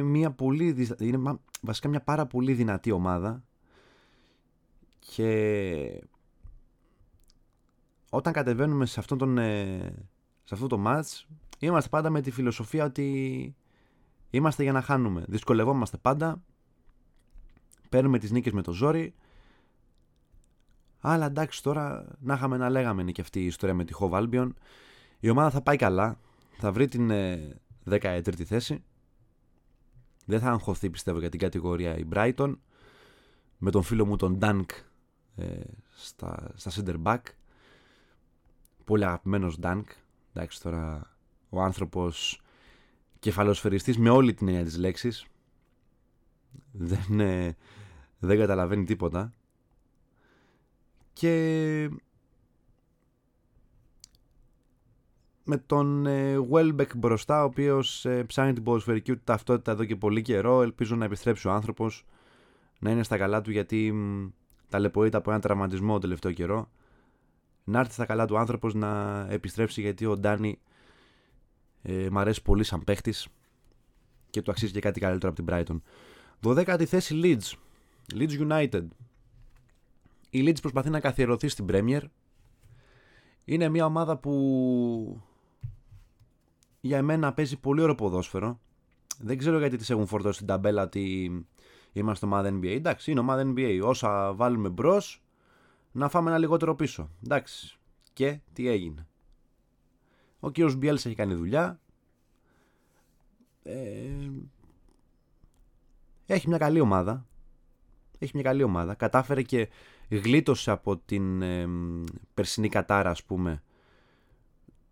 μια 0.02 0.30
πολύ, 0.30 0.88
είναι 0.98 1.38
βασικά 1.60 1.88
μια 1.88 2.02
πάρα 2.02 2.26
πολύ 2.26 2.52
δυνατή 2.52 2.90
ομάδα 2.90 3.44
και 4.98 6.02
όταν 8.10 8.32
κατεβαίνουμε 8.32 8.86
σε, 8.86 9.00
αυτόν 9.00 9.18
τον, 9.18 9.38
ε, 9.38 9.94
σε 10.44 10.54
αυτό 10.54 10.66
το 10.66 10.82
match 10.86 11.24
είμαστε 11.58 11.88
πάντα 11.88 12.10
με 12.10 12.20
τη 12.20 12.30
φιλοσοφία 12.30 12.84
ότι 12.84 13.54
Είμαστε 14.34 14.62
για 14.62 14.72
να 14.72 14.82
χάνουμε. 14.82 15.24
Δυσκολευόμαστε 15.28 15.96
πάντα. 15.96 16.42
Παίρνουμε 17.88 18.18
τις 18.18 18.30
νίκες 18.30 18.52
με 18.52 18.62
το 18.62 18.72
ζόρι. 18.72 19.14
Αλλά 21.00 21.26
εντάξει 21.26 21.62
τώρα 21.62 22.06
να 22.18 22.34
είχαμε 22.34 22.56
να 22.56 22.70
λέγαμε 22.70 23.02
είναι 23.02 23.12
και 23.12 23.20
αυτή 23.20 23.40
η 23.40 23.46
ιστορία 23.46 23.74
με 23.74 23.84
τη 23.84 23.92
Hove 23.98 24.10
Albion. 24.10 24.48
Η 25.20 25.28
ομάδα 25.28 25.50
θα 25.50 25.62
πάει 25.62 25.76
καλά. 25.76 26.18
Θα 26.58 26.72
βρει 26.72 26.88
την 26.88 27.10
13η 27.90 28.40
ε, 28.40 28.44
θέση. 28.44 28.84
Δεν 30.24 30.40
θα 30.40 30.50
αγχωθεί 30.50 30.90
πιστεύω 30.90 31.18
για 31.18 31.28
την 31.28 31.40
κατηγορία 31.40 31.96
η 31.98 32.06
Brighton. 32.12 32.54
Με 33.58 33.70
τον 33.70 33.82
φίλο 33.82 34.06
μου 34.06 34.16
τον 34.16 34.38
Dunk 34.42 34.66
ε, 35.36 35.60
στα, 35.94 36.52
στα 36.54 36.70
center 36.74 37.02
back. 37.02 37.20
Πολύ 38.84 39.04
αγαπημένος 39.04 39.58
Dunk. 39.62 39.84
Εντάξει 40.32 40.62
τώρα 40.62 41.10
ο 41.48 41.62
άνθρωπος 41.62 42.41
κεφαλοσφαιριστής 43.22 43.98
με 43.98 44.10
όλη 44.10 44.34
την 44.34 44.48
έννοια 44.48 44.64
της 44.64 44.78
λέξης. 44.78 45.26
Δεν, 46.72 47.20
ε, 47.20 47.56
δεν 48.18 48.38
καταλαβαίνει 48.38 48.84
τίποτα. 48.84 49.32
Και 51.12 51.90
με 55.44 55.56
τον 55.56 56.06
ε, 56.06 56.36
Welbeck 56.50 56.96
μπροστά, 56.96 57.42
ο 57.42 57.44
οποίος 57.44 58.04
ε, 58.04 58.24
ψάχνει 58.24 58.52
την 58.52 58.62
ποδοσφαιρική 58.62 59.12
του 59.12 59.20
ταυτότητα 59.24 59.72
εδώ 59.72 59.84
και 59.84 59.96
πολύ 59.96 60.22
καιρό. 60.22 60.62
Ελπίζω 60.62 60.96
να 60.96 61.04
επιστρέψει 61.04 61.48
ο 61.48 61.50
άνθρωπος, 61.50 62.06
να 62.78 62.90
είναι 62.90 63.02
στα 63.02 63.16
καλά 63.16 63.40
του 63.40 63.50
γιατί 63.50 63.94
ταλαιπωρείται 64.68 65.16
από 65.16 65.30
ένα 65.30 65.40
τραυματισμό 65.40 65.92
το 65.92 66.00
τελευταίο 66.00 66.32
καιρό. 66.32 66.70
Να 67.64 67.78
έρθει 67.78 67.92
στα 67.92 68.04
καλά 68.04 68.26
του 68.26 68.38
άνθρωπος 68.38 68.74
να 68.74 69.26
επιστρέψει 69.30 69.80
γιατί 69.80 70.06
ο 70.06 70.16
Ντάνι 70.16 70.58
ε, 71.82 72.08
μ' 72.10 72.18
αρέσει 72.18 72.42
πολύ 72.42 72.64
σαν 72.64 72.84
παίχτης 72.84 73.28
και 74.30 74.42
του 74.42 74.50
αξίζει 74.50 74.72
και 74.72 74.80
κάτι 74.80 75.00
καλύτερο 75.00 75.32
από 75.32 75.42
την 75.42 75.54
Brighton. 75.54 75.80
12η 76.42 76.84
θέση 76.84 77.20
Leeds. 77.24 77.54
Leeds 78.18 78.50
United. 78.50 78.86
Η 80.30 80.44
Leeds 80.46 80.60
προσπαθεί 80.60 80.90
να 80.90 81.00
καθιερωθεί 81.00 81.48
στην 81.48 81.66
Premier. 81.68 82.02
Είναι 83.44 83.68
μια 83.68 83.84
ομάδα 83.84 84.16
που 84.16 85.22
για 86.80 86.96
εμένα 86.96 87.32
παίζει 87.32 87.56
πολύ 87.60 87.80
ωραίο 87.82 87.94
ποδόσφαιρο. 87.94 88.60
Δεν 89.18 89.38
ξέρω 89.38 89.58
γιατί 89.58 89.76
τις 89.76 89.90
έχουν 89.90 90.06
φορτώσει 90.06 90.34
στην 90.34 90.46
ταμπέλα 90.46 90.82
ότι 90.82 91.30
είμαστε 91.92 92.26
ομάδα 92.26 92.58
NBA. 92.58 92.64
Εντάξει, 92.64 93.10
είναι 93.10 93.20
ομάδα 93.20 93.52
NBA. 93.56 93.80
Όσα 93.84 94.32
βάλουμε 94.34 94.68
μπρος, 94.68 95.22
να 95.92 96.08
φάμε 96.08 96.30
ένα 96.30 96.38
λιγότερο 96.38 96.74
πίσω. 96.74 97.10
Εντάξει. 97.24 97.78
Και 98.12 98.40
τι 98.52 98.68
έγινε. 98.68 99.06
Ο 100.44 100.50
κύριος 100.50 100.74
Μπιέλς 100.74 101.06
έχει 101.06 101.14
κάνει 101.14 101.34
δουλειά. 101.34 101.80
Ε, 103.62 104.30
έχει 106.26 106.48
μια 106.48 106.58
καλή 106.58 106.80
ομάδα. 106.80 107.26
Έχει 108.18 108.30
μια 108.34 108.42
καλή 108.42 108.62
ομάδα. 108.62 108.94
Κατάφερε 108.94 109.42
και 109.42 109.68
γλίτωσε 110.08 110.70
από 110.70 110.96
την 110.96 111.42
ε, 111.42 111.68
περσινή 112.34 112.68
κατάρα, 112.68 113.10
ας 113.10 113.24
πούμε, 113.24 113.62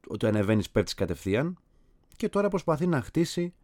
ότι 0.08 0.26
ανεβαίνεις 0.26 0.70
πέφτει 0.70 0.94
κατευθείαν. 0.94 1.58
Και 2.16 2.28
τώρα 2.28 2.48
προσπαθεί 2.48 2.86
να 2.86 3.00
χτίσει 3.00 3.54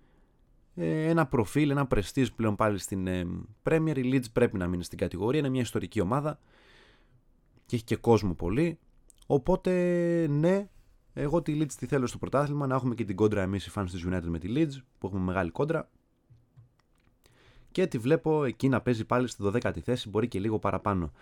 ε, 0.75 1.09
ένα 1.09 1.27
προφίλ, 1.27 1.71
ένα 1.71 1.87
πρεστής 1.87 2.33
πλέον 2.33 2.57
πάλι 2.57 2.79
στην 2.79 3.07
ε, 3.07 3.27
Premier. 3.63 3.97
Η 3.97 4.11
Leeds 4.13 4.33
πρέπει 4.33 4.59
να 4.59 4.67
μείνει 4.67 4.85
στην 4.85 4.99
κατηγορία. 4.99 5.39
Είναι 5.39 5.49
μια 5.49 5.61
ιστορική 5.61 6.01
ομάδα 6.01 6.39
και 7.67 7.77
έχει 7.77 7.85
και 7.85 7.97
κόσμο 7.97 8.35
πολύ. 8.35 8.79
Οπότε 9.27 9.73
ναι, 10.31 10.69
εγώ 11.19 11.43
τη 11.43 11.59
Leeds 11.61 11.73
τη 11.73 11.87
θέλω 11.87 12.07
στο 12.07 12.19
πρωτάθλημα, 12.19 12.67
να 12.67 12.75
έχουμε 12.75 12.95
και 12.95 13.05
την 13.05 13.17
κόντρα 13.17 13.43
εμείς 13.43 13.67
οι 13.67 13.71
fans 13.75 13.87
της 13.91 14.05
United 14.09 14.23
με 14.23 14.39
τη 14.39 14.53
Leeds, 14.57 14.83
που 14.99 15.07
έχουμε 15.07 15.23
μεγάλη 15.23 15.51
κόντρα. 15.51 15.89
Και 17.71 17.87
τη 17.87 17.99
βλέπω 17.99 18.45
εκεί 18.45 18.69
να 18.69 18.81
παίζει 18.81 19.05
πάλι 19.05 19.29
στη 19.29 19.43
12η 19.47 19.81
θέση, 19.81 20.09
μπορεί 20.09 20.29
και 20.29 20.39
λίγο 20.39 20.59
παραπάνω. 20.59 21.13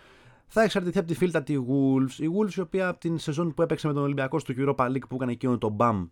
Θα 0.47 0.61
εξαρτηθεί 0.61 0.97
από 0.97 1.07
τη 1.07 1.13
φίλτα 1.13 1.43
τη 1.43 1.55
Wolves. 1.57 2.19
Η 2.19 2.29
Wolves, 2.37 2.53
η 2.53 2.59
οποία 2.59 2.87
από 2.87 2.99
την 2.99 3.17
σεζόν 3.17 3.53
που 3.53 3.61
έπαιξε 3.61 3.87
με 3.87 3.93
τον 3.93 4.03
Ολυμπιακό 4.03 4.39
στο 4.39 4.53
Europa 4.57 4.87
League 4.87 5.07
που 5.09 5.15
έκανε 5.15 5.31
εκείνο 5.31 5.57
το 5.57 5.69
μπαμ 5.69 6.07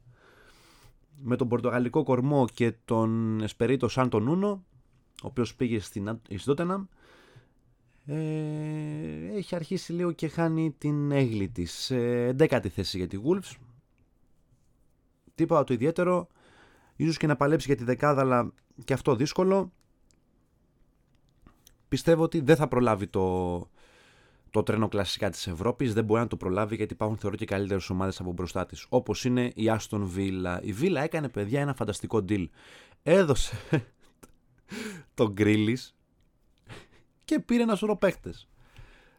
με 1.22 1.36
τον 1.36 1.48
Πορτογαλικό 1.48 2.04
κορμό 2.04 2.48
και 2.54 2.74
τον 2.86 3.42
Εσπερίτο 3.42 3.88
Σαν 3.88 4.10
τον 4.10 4.28
Ούνο, 4.28 4.64
ο 5.24 5.28
οποίος 5.28 5.56
πήγε 5.56 5.80
στην 5.80 6.20
Τότεναμ, 6.46 6.86
ε, 8.06 8.16
έχει 9.36 9.56
αρχίσει 9.56 9.94
λίγο 9.94 10.12
και 10.12 10.28
χάνει 10.28 10.76
την 10.78 11.12
έγκλη 11.12 11.50
της. 11.50 11.92
Ε, 11.92 12.36
11η 12.40 12.68
θέση 12.68 12.98
για 12.98 13.08
τη 13.08 13.18
Wolves 13.26 13.58
Τίποτα 15.36 15.64
το 15.64 15.74
ιδιαίτερο. 15.74 16.28
Ίσως 16.96 17.18
και 17.18 17.28
να 17.28 17.36
παλέψει 17.36 17.68
για 17.68 17.76
τη 17.76 17.84
δεκάδα, 17.84 18.22
αλλά 18.22 18.54
και 18.84 18.94
αυτό 18.94 19.16
δύσκολο. 19.16 19.72
Πιστεύω 21.88 22.24
ότι 22.24 22.40
δεν 22.40 22.56
θα 22.56 22.68
προλάβει 22.68 23.08
το, 23.08 23.58
το 24.50 24.64
τρένο 24.64 24.88
κλασικά 24.88 25.30
της 25.30 25.48
Ευρώπης. 25.48 25.94
Δεν 25.94 26.04
μπορεί 26.04 26.22
να 26.22 26.28
το 26.28 26.38
προλάβει 26.38 26.76
γιατί 26.76 26.94
υπάρχουν 26.94 27.18
θεωρώ 27.18 27.36
και 27.36 27.46
καλύτερες 27.46 27.90
ομάδες 27.90 28.20
από 28.20 28.32
μπροστά 28.32 28.66
της. 28.66 28.86
Όπως 28.90 29.26
είναι 29.26 29.52
η 29.56 29.70
Άστον 29.70 30.12
Villa. 30.16 30.60
Η 30.62 30.76
Villa 30.82 31.02
έκανε 31.04 31.30
παιδιά 31.30 31.62
ένα 31.62 31.74
φανταστικό 31.74 32.26
deal. 32.30 32.48
Έδωσε 33.04 33.56
τον 35.14 35.32
Γκρίλις 35.32 35.96
και 37.26 37.40
πήρε 37.40 37.64
ένα 37.64 37.76
σωρό 37.76 37.96
παίχτε. 37.96 38.34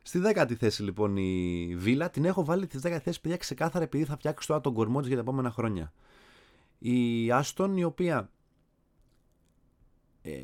Στη 0.07 0.19
δέκατη 0.19 0.55
θέση 0.55 0.83
λοιπόν 0.83 1.17
η 1.17 1.75
Βίλα. 1.77 2.11
Την 2.11 2.25
έχω 2.25 2.45
βάλει 2.45 2.65
στη 2.65 2.79
δέκατη 2.79 3.03
θέση 3.03 3.21
παιδιά 3.21 3.37
ξεκάθαρα 3.37 3.85
επειδή 3.85 4.05
θα 4.05 4.17
φτιάξει 4.17 4.47
τώρα 4.47 4.61
τον 4.61 4.75
κορμό 4.75 5.01
τη 5.01 5.07
για 5.07 5.17
τα 5.17 5.23
επόμενα 5.23 5.51
χρόνια. 5.51 5.93
Η 6.79 7.31
Άστον 7.31 7.77
η 7.77 7.85
οποία 7.85 8.31
ε, 10.23 10.41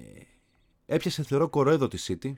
έπιασε 0.87 1.23
θεωρώ 1.23 1.49
κοροέδο 1.49 1.89
τη 1.89 2.05
City. 2.07 2.33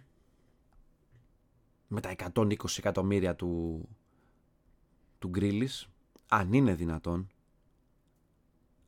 Με 1.88 2.00
τα 2.00 2.14
120 2.35 2.54
εκατομμύρια 2.78 3.35
του, 3.35 3.82
του 5.18 5.28
Γκρίλης 5.28 5.88
αν 6.28 6.52
είναι 6.52 6.74
δυνατόν 6.74 7.28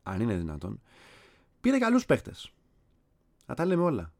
αν 0.03 0.21
είναι 0.21 0.35
δυνατόν 0.35 0.81
πήρε 1.61 1.77
καλούς 1.77 2.05
παίχτες. 2.05 2.51
Να 3.45 3.55
τα 3.55 3.65
λέμε 3.65 3.83
όλα. 3.83 4.13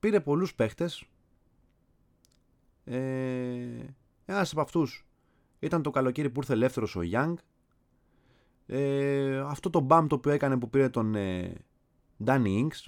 Πήρε 0.00 0.20
πολλούς 0.20 0.54
παίχτες 0.54 1.04
ε, 2.88 3.94
ένας 4.24 4.52
από 4.52 4.60
αυτούς 4.60 5.06
ήταν 5.58 5.82
το 5.82 5.90
καλοκαίρι 5.90 6.30
που 6.30 6.40
ήρθε 6.40 6.52
ελεύθερος 6.52 6.96
ο 6.96 7.00
Young 7.12 7.34
ε, 8.66 9.38
αυτό 9.38 9.70
το 9.70 9.80
μπαμ 9.80 10.06
το 10.06 10.14
οποίο 10.14 10.32
έκανε 10.32 10.58
που 10.58 10.70
πήρε 10.70 10.88
τον 10.88 11.14
ε, 11.14 11.52
Danny 12.24 12.62
Inks 12.62 12.86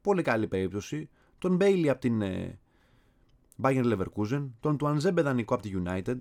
πολύ 0.00 0.22
καλή 0.22 0.48
περίπτωση 0.48 1.08
τον 1.38 1.56
Bailey 1.60 1.86
από 1.86 2.00
την 2.00 2.22
ε, 2.22 2.58
Bayern 3.62 3.96
Leverkusen, 3.96 4.48
τον 4.60 4.76
του 4.76 4.86
Ανζέμπε 4.86 5.22
δανεικό 5.22 5.54
από 5.54 5.62
τη 5.62 5.72
United, 5.84 6.16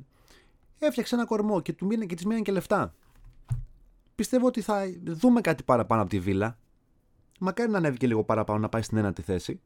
έφτιαξε 0.80 1.16
ένα 1.16 1.26
κορμό 1.26 1.62
και, 1.62 1.74
του 1.74 1.86
μήνε, 1.86 2.06
και 2.06 2.16
της 2.16 2.26
μείναν 2.26 2.44
και 2.44 2.52
λεφτά. 2.52 2.94
Πιστεύω 4.16 4.48
ότι 4.48 4.62
θα 4.62 4.84
δούμε 5.04 5.42
κάτι 5.42 5.64
παραπάνω 5.64 6.02
από 6.02 6.10
τη 6.10 6.20
Βίλα. 6.20 6.58
Μακάρι 7.40 7.72
να 7.72 7.78
ανέβει 7.78 7.98
και 7.98 8.08
λίγο 8.08 8.24
παραπάνω 8.24 8.60
να 8.60 8.70
πάει 8.70 8.82
στην 8.82 8.98
ένατη 8.98 9.22
θέση. 9.22 9.62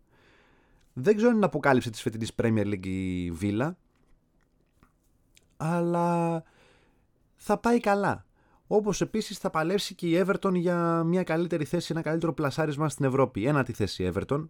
Δεν 0.94 1.16
ξέρω 1.16 1.30
αν 1.30 1.36
είναι 1.36 1.46
αποκάλυψη 1.46 1.90
της 1.90 2.02
φετινής 2.02 2.32
Premier 2.42 2.66
League 2.66 2.86
η 2.86 3.32
Βίλα. 3.32 3.78
Αλλά 5.58 6.44
θα 7.36 7.58
πάει 7.58 7.80
καλά. 7.80 8.26
Όπως 8.68 9.02
επίσης 9.02 9.38
θα 9.38 9.50
παλέψει 9.50 9.96
και 9.96 10.08
η 10.08 10.26
Everton 10.26 10.54
για 10.54 11.04
μια 11.04 11.24
καλύτερη 11.24 11.66
θέση, 11.66 11.88
ένα 11.92 12.02
καλύτερο 12.02 12.34
πλασάρισμα 12.34 12.90
στην 12.90 13.06
Ευρώπη. 13.06 13.46
Ένατη 13.46 13.74
θέση 13.74 14.04
η 14.04 14.12
Everton. 14.14 14.48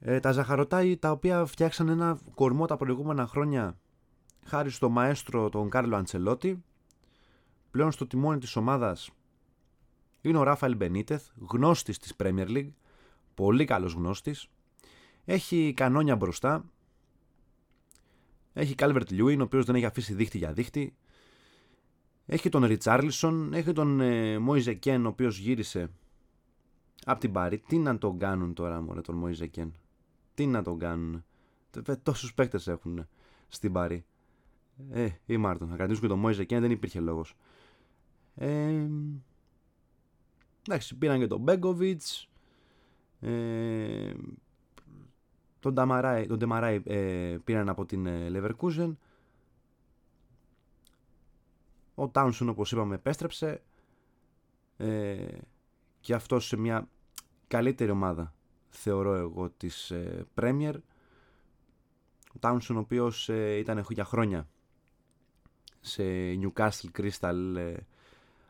Ε, 0.00 0.20
τα 0.20 0.32
ζαχαρωτά 0.32 0.96
τα 0.96 1.10
οποία 1.10 1.44
φτιάξαν 1.44 1.88
ένα 1.88 2.18
κορμό 2.34 2.66
τα 2.66 2.76
προηγούμενα 2.76 3.26
χρόνια 3.26 3.76
χάρη 4.44 4.70
στο 4.70 4.88
μαέστρο 4.88 5.48
τον 5.48 5.70
Κάρλο 5.70 5.96
Αντσελότη. 5.96 6.64
Πλέον 7.70 7.92
στο 7.92 8.06
τιμόνι 8.06 8.38
της 8.38 8.56
ομάδας 8.56 9.10
είναι 10.20 10.38
ο 10.38 10.42
Ράφαελ 10.42 10.76
Μπενίτεθ, 10.76 11.28
γνώστης 11.48 11.98
της 11.98 12.14
Premier 12.22 12.48
League, 12.48 12.70
πολύ 13.40 13.64
καλός 13.64 13.92
γνώστης. 13.92 14.48
Έχει 15.24 15.72
κανόνια 15.76 16.16
μπροστά. 16.16 16.64
Έχει 18.52 18.74
Κάλβερτ 18.74 19.10
Λιούιν, 19.10 19.40
ο 19.40 19.44
οποίος 19.44 19.64
δεν 19.64 19.74
έχει 19.74 19.84
αφήσει 19.84 20.14
δίχτυ 20.14 20.38
για 20.38 20.52
δίχτυ. 20.52 20.94
Έχει 22.26 22.48
τον 22.48 22.64
Ριτσάρλισον, 22.64 23.52
έχει 23.52 23.72
τον 23.72 24.00
ε, 24.00 24.38
Μόιζε 24.38 24.74
Κέν, 24.74 25.06
ο 25.06 25.08
οποίος 25.08 25.38
γύρισε 25.38 25.90
από 27.04 27.20
την 27.20 27.32
Πάρη. 27.32 27.58
Τι 27.58 27.78
να 27.78 27.98
τον 27.98 28.18
κάνουν 28.18 28.54
τώρα, 28.54 28.80
μωρέ, 28.80 29.00
τον 29.00 29.14
Μόιζε 29.14 29.46
Κέν. 29.46 29.74
Τι 30.34 30.46
να 30.46 30.62
τον 30.62 30.78
κάνουν; 30.78 31.24
Τόσους 32.02 32.34
παίκτες 32.34 32.68
έχουν 32.68 33.08
στην 33.48 33.72
Πάρη. 33.72 34.04
Ε, 34.90 35.08
ή 35.26 35.36
Μάρτον. 35.36 35.68
Να 35.68 35.76
κρατήσουν 35.76 36.02
και 36.02 36.08
τον 36.08 36.18
Μόιζε 36.18 36.44
Κέν, 36.44 36.60
δεν 36.60 36.70
υπήρχε 36.70 37.00
λόγος. 37.00 37.36
Ε, 38.34 38.86
εντάξει, 40.66 40.96
πήραν 40.96 41.18
και 41.18 41.26
τον 41.26 41.40
Μπέγκοβιτ. 41.40 42.02
Ε, 43.20 44.12
τον 45.60 45.74
Νταμαράι, 45.74 46.26
τον 46.26 46.38
Ντεμαράι 46.38 46.82
ε, 46.84 47.36
πήραν 47.44 47.68
από 47.68 47.84
την 47.84 48.06
ε, 48.06 48.30
Leverkusen. 48.32 48.92
Ο 51.94 52.08
Τάουνσον 52.08 52.48
όπως 52.48 52.72
είπαμε 52.72 52.94
επέστρεψε. 52.94 53.62
Ε, 54.76 55.26
και 56.00 56.14
αυτός 56.14 56.46
σε 56.46 56.56
μια 56.56 56.88
καλύτερη 57.48 57.90
ομάδα 57.90 58.34
θεωρώ 58.68 59.14
εγώ 59.14 59.50
της 59.50 59.90
ε, 59.90 60.26
Premier 60.34 60.74
ο 62.34 62.38
Τάουνσον 62.38 62.76
ο 62.76 62.80
οποίος 62.80 63.28
ε, 63.28 63.56
ήταν 63.58 63.84
για 63.88 64.04
χρόνια 64.04 64.48
σε 65.80 66.04
Newcastle 66.42 66.88
Crystal 66.98 67.54
ε, 67.56 67.74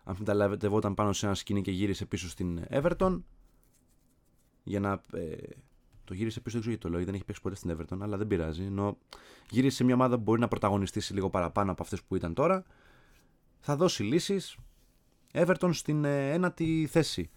αμφιταλαβευόταν 0.05 0.95
πάνω 0.95 1.13
σε 1.13 1.27
ένα 1.27 1.35
σκηνή 1.35 1.63
και 1.63 1.71
γύρισε 1.71 2.07
πίσω 2.07 2.29
στην 2.29 2.65
Everton 2.71 3.21
για 4.71 4.81
να 4.81 5.01
ε, 5.13 5.37
το 6.05 6.15
γύρισε 6.15 6.41
πίσω, 6.41 6.61
δεν 6.61 6.61
ξέρω 6.61 6.75
γιατί 6.75 6.83
το 6.83 6.89
λέω, 6.89 7.05
δεν 7.05 7.15
έχει 7.15 7.25
παίξει 7.25 7.43
ποτέ 7.43 7.57
στην 7.57 7.77
Everton, 7.77 7.99
αλλά 8.01 8.17
δεν 8.17 8.27
πειράζει. 8.27 8.65
Ενώ 8.65 8.99
γύρισε 9.51 9.77
σε 9.77 9.85
μια 9.85 9.95
ομάδα 9.95 10.17
που 10.17 10.23
μπορεί 10.23 10.41
να 10.41 10.49
πρωταγωνιστήσει 10.49 11.15
λίγο 11.15 11.31
παραπάνω 11.31 11.73
από 11.73 11.83
αυτές 11.83 12.03
που 12.03 12.17
ήταν 12.17 12.35
τώρα 12.35 12.65
θα 13.61 13.77
δώσει 13.77 14.03
λύσεις. 14.03 14.57
Everton 15.33 15.71
στην 15.73 16.05
ε, 16.05 16.33
ένατη 16.33 16.89
θέση. 16.91 17.31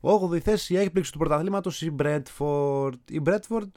8η 0.00 0.38
θέση 0.38 0.74
η 0.74 0.76
έκπληξη 0.76 1.12
του 1.12 1.18
πρωταθλήματος 1.18 1.82
η 1.82 1.94
Bradford. 1.98 2.92
Η 3.08 3.22
Bradford 3.24 3.68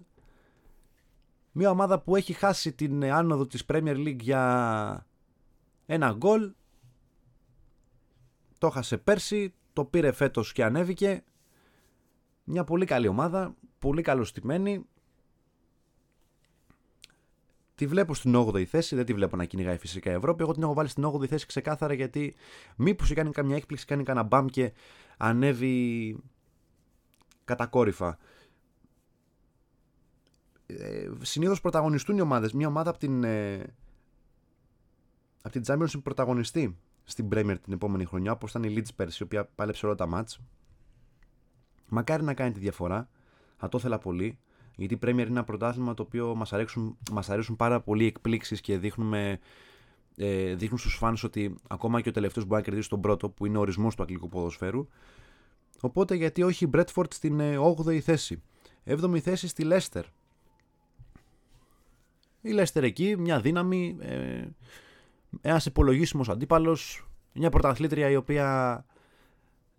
μια 1.52 1.70
ομάδα 1.70 2.00
που 2.00 2.16
έχει 2.16 2.34
χάσει 2.34 2.74
την 2.74 3.04
άνοδο 3.04 3.48
της 3.48 3.64
Premier 3.68 3.96
League 3.96 4.22
για 4.22 5.08
ένα 5.86 6.12
γκολ. 6.12 6.54
Το 8.58 8.70
χάσε 8.70 8.98
πέρσι, 8.98 9.54
το 9.74 9.86
πήρε 9.86 10.12
φέτος 10.12 10.52
και 10.52 10.64
ανέβηκε. 10.64 11.24
Μια 12.46 12.64
πολύ 12.64 12.86
καλή 12.86 13.08
ομάδα, 13.08 13.56
πολύ 13.80 14.02
καλοστημένη. 14.02 14.86
Τη 17.76 17.88
βλέπω 17.88 18.14
στην 18.14 18.36
8η 18.36 18.64
θέση, 18.64 18.96
δεν 18.96 19.06
τη 19.06 19.14
βλέπω 19.14 19.36
να 19.36 19.46
κυνηγάει 19.46 19.78
φυσικά 19.78 20.12
η 20.12 20.14
Ευρώπη. 20.14 20.44
Εγώ 20.44 20.54
την 20.54 20.64
έχω 20.64 20.74
βάλει 20.74 20.90
στην 20.90 21.06
8η 21.06 21.28
θέση 21.28 21.46
ξεκάθαρα 21.46 21.94
γιατί 21.94 22.36
μήπως 22.76 23.14
κάνει 23.14 23.32
καμιά 23.32 23.56
έκπληξη, 23.56 23.86
κάνει 23.86 24.04
κανένα 24.04 24.26
μπαμ 24.26 24.46
και 24.46 24.74
ανέβει 25.18 26.18
κατακόρυφα. 27.46 28.18
Ε, 30.66 31.10
Συνήθως 31.22 31.62
πρωταγωνιστούν 31.62 32.18
οι 32.18 32.22
ομάδες. 32.22 32.54
Μια 32.54 32.68
ομάδα 32.68 32.90
από 32.90 33.00
την, 33.00 33.24
ε, 33.24 33.74
από 35.42 35.60
την 35.60 35.64
Championship 35.68 36.04
πρωταγωνιστή 36.04 36.78
στην 37.04 37.28
Premier 37.32 37.56
την 37.64 37.74
επόμενη 37.74 38.06
χρονιά, 38.06 38.32
όπως 38.32 38.50
ήταν 38.50 38.64
η 38.64 38.74
Leeds 38.78 38.96
πέρσι, 38.96 39.18
η 39.22 39.24
οποία 39.24 39.46
πάλεψε 39.46 39.86
όλα 39.86 39.96
τα 39.96 40.06
μάτς. 40.08 40.40
Μακάρι 41.90 42.24
να 42.24 42.34
κάνει 42.34 42.52
τη 42.52 42.60
διαφορά. 42.60 43.10
Θα 43.58 43.70
το 43.70 43.78
ήθελα 43.78 43.98
πολύ. 43.98 44.38
Γιατί 44.76 44.94
η 44.94 45.00
Premier 45.02 45.08
είναι 45.08 45.22
ένα 45.22 45.44
πρωτάθλημα 45.44 45.94
το 45.94 46.04
οποίο 46.04 46.36
μας 46.36 46.54
αρέσουν, 46.54 46.98
μας 47.12 47.30
αρέσουν 47.30 47.56
πάρα 47.56 47.82
πολύ 47.82 48.04
οι 48.04 48.08
εκπλήξεις 48.08 48.62
και 48.62 48.78
δείχνουμε, 48.78 49.40
ε, 50.16 50.56
δείχνουν 50.56 50.80
στους 50.80 50.96
φάνους 50.96 51.24
ότι 51.24 51.56
ακόμα 51.68 52.02
και 52.02 52.10
ο 52.10 52.12
τελευταίος 52.12 52.46
μπορεί 52.46 52.62
να 52.62 52.68
κερδίσει 52.68 52.90
τον 52.90 53.02
πρώτο 53.02 53.30
που 53.30 53.46
είναι 53.46 53.58
ο 53.58 53.60
ορισμός 53.60 53.96
του 53.96 54.02
αγγλικού 54.02 54.28
ποδοσφαίρου. 54.28 54.88
Οπότε 55.82 56.16
γιατί 56.16 56.44
όχι 56.44 56.64
η 56.64 56.68
Μπρέτφορντ 56.68 57.12
στην 57.14 57.40
8η 57.40 57.88
ε, 57.88 58.00
θέση. 58.00 58.42
7η 58.86 59.20
θέση 59.20 59.48
στη 59.48 59.64
Λέστερ. 59.64 60.06
Η 62.42 62.52
Λέστερ 62.52 62.84
εκεί, 62.84 63.16
μια 63.18 63.40
δύναμη, 63.40 63.98
ε, 64.00 64.44
ένας 65.42 65.66
υπολογίσιμος 65.66 66.30
αντίπαλος, 66.30 67.08
μια 67.34 67.50
πρωταθλήτρια 67.50 68.10
η 68.10 68.16
οποία 68.16 68.86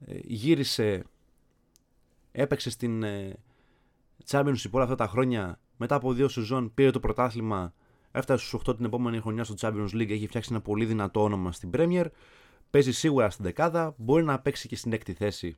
ε, 0.07 0.19
γύρισε, 0.25 1.03
έπαιξε 2.37 2.71
στην 2.71 3.03
ε, 3.03 3.37
Championship 4.31 4.71
όλα 4.71 4.83
αυτά 4.83 4.95
τα 4.95 5.07
χρόνια, 5.07 5.61
μετά 5.77 5.95
από 5.95 6.13
δύο 6.13 6.29
σεζόν 6.29 6.75
πήρε 6.75 6.91
το 6.91 7.01
πρωτάθλημα, 7.01 7.75
έφτασε 8.11 8.47
στους 8.47 8.61
8 8.69 8.77
την 8.77 8.85
επόμενη 8.85 9.21
χρονιά 9.21 9.45
στο 9.45 9.55
Champions 9.59 9.91
League, 9.93 10.11
έχει 10.11 10.27
φτιάξει 10.27 10.49
ένα 10.53 10.61
πολύ 10.61 10.85
δυνατό 10.85 11.23
όνομα 11.23 11.53
στην 11.53 11.71
Premier, 11.73 12.05
παίζει 12.71 12.93
σίγουρα 12.93 13.31
στην 13.31 13.45
δεκάδα, 13.45 13.95
μπορεί 13.97 14.25
να 14.25 14.41
παίξει 14.41 14.69
και 14.69 14.77
στην 14.77 14.93
έκτη 14.93 15.13
θέση 15.13 15.57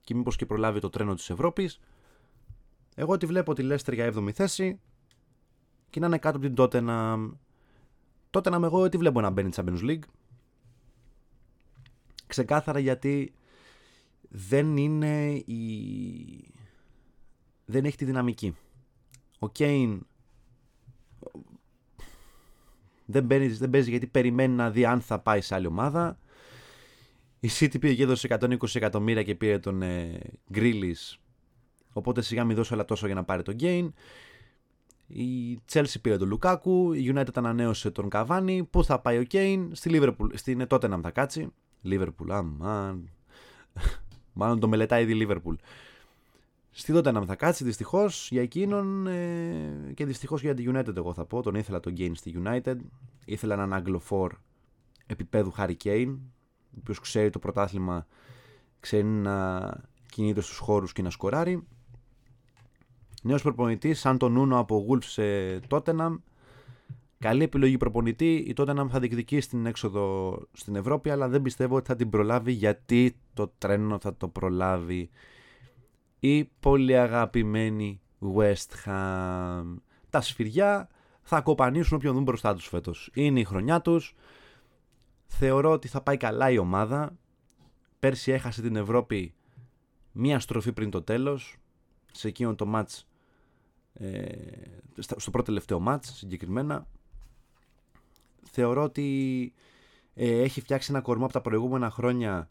και 0.00 0.14
μήπως 0.14 0.36
και 0.36 0.46
προλάβει 0.46 0.80
το 0.80 0.90
τρένο 0.90 1.14
της 1.14 1.30
Ευρώπης. 1.30 1.80
Εγώ 2.94 3.16
τη 3.16 3.26
βλέπω 3.26 3.52
τη 3.52 3.68
Leicester 3.70 3.92
για 3.92 4.12
7η 4.14 4.30
θέση 4.32 4.80
και 5.90 6.00
να 6.00 6.06
είναι 6.06 6.18
κάτω 6.18 6.36
από 6.36 6.46
την 6.46 6.54
τότε 6.54 6.80
να. 6.80 7.16
Τότε 8.30 8.50
να 8.50 8.58
με 8.58 8.66
εγώ 8.66 8.88
τι 8.88 8.96
βλέπω 8.96 9.20
να 9.20 9.30
μπαίνει 9.30 9.50
Champions 9.54 9.80
League. 9.80 10.04
Ξεκάθαρα 12.26 12.78
γιατί 12.78 13.34
δεν 14.36 14.76
είναι 14.76 15.30
η 15.32 16.52
δεν 17.64 17.84
έχει 17.84 17.96
τη 17.96 18.04
δυναμική. 18.04 18.56
Ο 19.38 19.48
Κέιν 19.48 20.06
Δεν, 23.06 23.26
παίζει, 23.26 23.56
δεν 23.56 23.70
παίζεις 23.70 23.90
γιατί 23.90 24.06
περιμένει 24.06 24.54
να 24.54 24.70
δει 24.70 24.84
αν 24.84 25.00
θα 25.00 25.18
πάει 25.18 25.40
σε 25.40 25.54
άλλη 25.54 25.66
ομάδα. 25.66 26.18
Η 27.40 27.50
City 27.58 27.80
πήγε 27.80 27.94
και 27.94 28.02
έδωσε 28.02 28.28
120 28.40 28.74
εκατομμύρια 28.74 29.22
και 29.22 29.34
πήρε 29.34 29.58
τον 29.58 29.82
ε, 29.82 30.20
Οπότε 31.92 32.22
σιγά 32.22 32.44
μην 32.44 32.56
δώσω 32.56 32.74
αλλά 32.74 32.84
τόσο 32.84 33.06
για 33.06 33.14
να 33.14 33.24
πάρει 33.24 33.42
τον 33.42 33.56
Gain. 33.60 33.88
Η 35.06 35.58
Chelsea 35.72 36.00
πήρε 36.00 36.16
τον 36.16 36.28
Λουκάκου. 36.28 36.92
Η 36.92 37.12
United 37.14 37.34
ανανέωσε 37.34 37.90
τον 37.90 38.08
Καβάνι. 38.08 38.64
Πού 38.64 38.84
θα 38.84 39.00
πάει 39.00 39.18
ο 39.18 39.24
Kane, 39.30 39.68
στη 39.72 39.90
Liverpool. 39.92 40.28
Στην 40.32 40.66
Tottenham 40.68 41.00
θα 41.02 41.10
κάτσει. 41.10 41.52
Liverpool, 41.84 42.28
αμάν. 42.28 43.10
Μάλλον 44.34 44.60
το 44.60 44.68
μελετάει 44.68 45.02
ήδη 45.02 45.26
Liverpool. 45.28 45.54
Στη 46.70 46.92
Tottenham 46.96 47.22
θα 47.26 47.34
κάτσει 47.34 47.64
δυστυχώς 47.64 48.28
για 48.30 48.42
εκείνον 48.42 49.06
ε, 49.06 49.92
και 49.94 50.06
δυστυχώς 50.06 50.40
για 50.40 50.54
τη 50.54 50.64
United. 50.66 50.96
Εγώ 50.96 51.14
θα 51.14 51.24
πω. 51.24 51.42
Τον 51.42 51.54
ήθελα 51.54 51.80
τον 51.80 51.94
Kane 51.96 52.12
στη 52.14 52.42
United. 52.44 52.76
Ήθελα 53.24 53.54
έναν 53.54 53.72
Αγγλοφόρ 53.72 54.32
επίπεδου 55.06 55.52
Harry 55.56 55.74
Kane, 55.84 56.16
ο 56.70 56.76
οποίος 56.78 57.00
ξέρει 57.00 57.30
το 57.30 57.38
πρωτάθλημα, 57.38 58.06
ξέρει 58.80 59.04
να 59.04 59.60
κινείται 60.10 60.40
στους 60.40 60.58
χώρους 60.58 60.92
και 60.92 61.02
να 61.02 61.10
σκοράρει. 61.10 61.66
Νέος 63.22 63.42
προπονητής, 63.42 64.00
σαν 64.00 64.18
τον 64.18 64.32
Νούνο 64.32 64.58
από 64.58 64.86
Wolves 64.88 65.04
σε 65.04 65.22
Tottenham. 65.68 66.16
Καλή 67.18 67.42
επιλογή 67.42 67.76
προπονητή. 67.76 68.34
Η 68.34 68.54
Tottenham 68.56 68.86
θα 68.90 68.98
διεκδικήσει 69.00 69.48
την 69.48 69.66
έξοδο 69.66 70.38
στην 70.52 70.76
Ευρώπη, 70.76 71.10
αλλά 71.10 71.28
δεν 71.28 71.42
πιστεύω 71.42 71.76
ότι 71.76 71.86
θα 71.86 71.96
την 71.96 72.10
προλάβει 72.10 72.52
γιατί 72.52 73.16
το 73.32 73.52
τρένο 73.58 73.98
θα 73.98 74.16
το 74.16 74.28
προλάβει 74.28 75.10
η 76.18 76.44
πολύ 76.44 76.98
αγαπημένη 76.98 78.00
West 78.36 78.84
Ham. 78.84 79.76
Τα 80.10 80.20
σφυριά 80.20 80.88
θα 81.22 81.40
κοπανίσουν 81.40 81.96
όποιον 81.96 82.14
δουν 82.14 82.22
μπροστά 82.22 82.54
τους 82.54 82.66
φέτος. 82.68 83.10
Είναι 83.14 83.40
η 83.40 83.44
χρονιά 83.44 83.80
τους. 83.80 84.14
Θεωρώ 85.26 85.70
ότι 85.70 85.88
θα 85.88 86.00
πάει 86.00 86.16
καλά 86.16 86.50
η 86.50 86.58
ομάδα. 86.58 87.16
Πέρσι 87.98 88.32
έχασε 88.32 88.62
την 88.62 88.76
Ευρώπη 88.76 89.34
μία 90.12 90.40
στροφή 90.40 90.72
πριν 90.72 90.90
το 90.90 91.02
τέλος. 91.02 91.56
Σε 92.12 92.28
εκείνο 92.28 92.54
το 92.54 92.66
μάτς 92.66 93.08
ε, 93.92 94.26
στο 94.98 95.30
πρώτο 95.30 95.46
τελευταίο 95.46 95.80
μάτς 95.80 96.16
συγκεκριμένα 96.16 96.86
θεωρώ 98.54 98.82
ότι 98.82 99.52
ε, 100.14 100.42
έχει 100.42 100.60
φτιάξει 100.60 100.90
ένα 100.90 101.00
κορμό 101.00 101.24
από 101.24 101.32
τα 101.32 101.40
προηγούμενα 101.40 101.90
χρόνια 101.90 102.50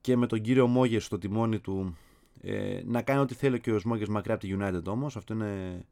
και 0.00 0.16
με 0.16 0.26
τον 0.26 0.40
κύριο 0.40 0.66
Μόγες 0.66 1.04
στο 1.04 1.18
τιμόνι 1.18 1.60
του 1.60 1.96
ε, 2.40 2.82
να 2.84 3.02
κάνει 3.02 3.20
ό,τι 3.20 3.34
θέλει 3.34 3.60
και 3.60 3.72
ο 3.72 3.78
Σμόγγες 3.78 4.08
μακριά 4.08 4.34
από 4.34 4.46
τη 4.46 4.56
United 4.58 4.84
όμως. 4.84 5.16
Αυτό 5.16 5.34
είναι 5.34 5.84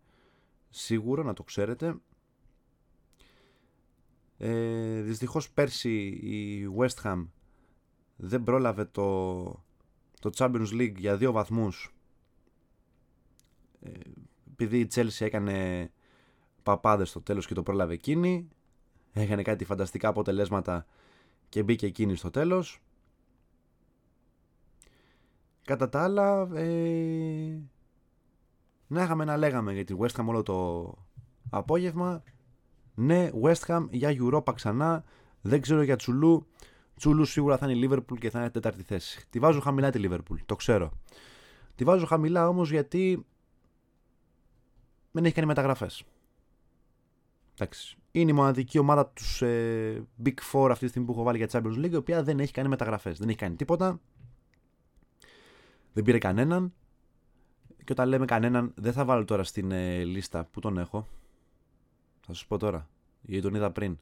σίγουρο 0.71 1.23
να 1.23 1.33
το 1.33 1.43
ξέρετε. 1.43 1.95
Ε, 4.39 5.01
δυστυχώς 5.01 5.51
πέρσι 5.51 5.99
η 6.07 6.69
West 6.79 7.03
Ham 7.03 7.27
δεν 8.17 8.43
πρόλαβε 8.43 8.85
το, 8.85 9.43
το 10.21 10.31
Champions 10.37 10.73
League 10.73 10.95
για 10.97 11.17
δύο 11.17 11.33
βαθμούς. 11.33 11.95
Ε, 13.81 13.91
επειδή 14.51 14.79
η 14.79 14.89
Chelsea 14.95 15.21
έκανε 15.21 15.91
παπάδες 16.63 17.09
στο 17.09 17.21
τέλος 17.21 17.47
και 17.47 17.55
το 17.55 17.63
πρόλαβε 17.63 17.95
εκείνη 17.95 18.49
έκανε 19.23 19.43
κάτι 19.43 19.65
φανταστικά 19.65 20.09
αποτελέσματα 20.09 20.87
και 21.49 21.63
μπήκε 21.63 21.87
εκείνη 21.87 22.17
στο 22.17 22.31
τέλος. 22.31 22.81
Κατά 25.65 25.89
τα 25.89 26.03
άλλα 26.03 26.49
ε, 26.55 27.61
να 28.87 29.03
είχαμε 29.03 29.25
να 29.25 29.37
λέγαμε 29.37 29.73
για 29.73 29.85
τη 29.85 29.95
West 29.99 30.21
Ham 30.21 30.25
όλο 30.27 30.43
το 30.43 30.89
απόγευμα. 31.51 32.23
Ναι 32.95 33.31
West 33.43 33.67
Ham 33.67 33.87
για 33.91 34.17
Europa 34.19 34.55
ξανά. 34.55 35.05
Δεν 35.41 35.61
ξέρω 35.61 35.83
για 35.83 35.97
Τσουλού. 35.97 36.47
Τσουλού 36.97 37.25
σίγουρα 37.25 37.57
θα 37.57 37.71
είναι 37.71 37.87
η 37.87 37.89
Liverpool 37.91 38.19
και 38.19 38.31
θα 38.31 38.39
είναι 38.39 38.51
τέταρτη 38.51 38.83
θέση. 38.83 39.27
Τη 39.31 39.39
βάζω 39.39 39.61
χαμηλά 39.61 39.91
τη 39.91 40.01
Liverpool 40.03 40.37
το 40.47 40.57
ξέρω. 40.57 40.93
Τη 41.75 41.85
βάζω 41.85 42.07
χαμηλά 42.07 42.49
όμως 42.49 42.71
γιατί 42.71 43.27
δεν 45.11 45.25
έχει 45.25 45.35
κάνει 45.35 45.47
μεταγραφές. 45.47 46.05
Εντάξει. 47.55 47.97
Είναι 48.11 48.31
η 48.31 48.35
μοναδική 48.35 48.79
ομάδα 48.79 49.07
τους 49.07 49.43
ε, 49.43 50.07
Big 50.25 50.35
Four 50.53 50.69
αυτή 50.71 50.85
τη 50.85 50.89
στιγμή 50.89 51.07
που 51.07 51.13
έχω 51.13 51.23
βάλει 51.23 51.37
για 51.37 51.49
Champions 51.51 51.85
League, 51.85 51.93
η 51.93 51.97
οποία 51.97 52.23
δεν 52.23 52.41
έχει 52.41 52.53
κάνει 52.53 52.69
μεταγραφές. 52.69 53.19
Δεν 53.19 53.29
έχει 53.29 53.39
κάνει 53.39 53.57
τίποτα. 53.57 54.01
Δεν 55.93 56.05
πήρε 56.05 56.19
κανέναν. 56.19 56.73
Και 57.85 57.93
όταν 57.93 58.09
λέμε 58.09 58.25
κανέναν, 58.25 58.73
δεν 58.77 58.93
θα 58.93 59.05
βάλω 59.05 59.25
τώρα 59.25 59.45
στην 59.45 59.71
ε, 59.71 60.05
λίστα 60.05 60.45
που 60.45 60.61
τον 60.61 60.79
έχω. 60.79 61.09
Θα 62.27 62.35
σα 62.35 62.47
πω 62.47 62.59
τώρα, 62.59 62.89
γιατί 63.23 63.43
τον 63.43 63.55
είδα 63.55 63.71
πριν. 63.71 63.99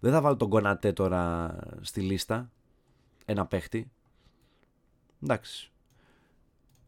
Δεν 0.00 0.12
θα 0.12 0.20
βάλω 0.20 0.36
τον 0.36 0.48
Κονατέ 0.48 0.92
τώρα 0.92 1.54
στη 1.80 2.00
λίστα. 2.00 2.50
Ένα 3.24 3.46
παίχτη. 3.46 3.90
Εντάξει. 5.22 5.72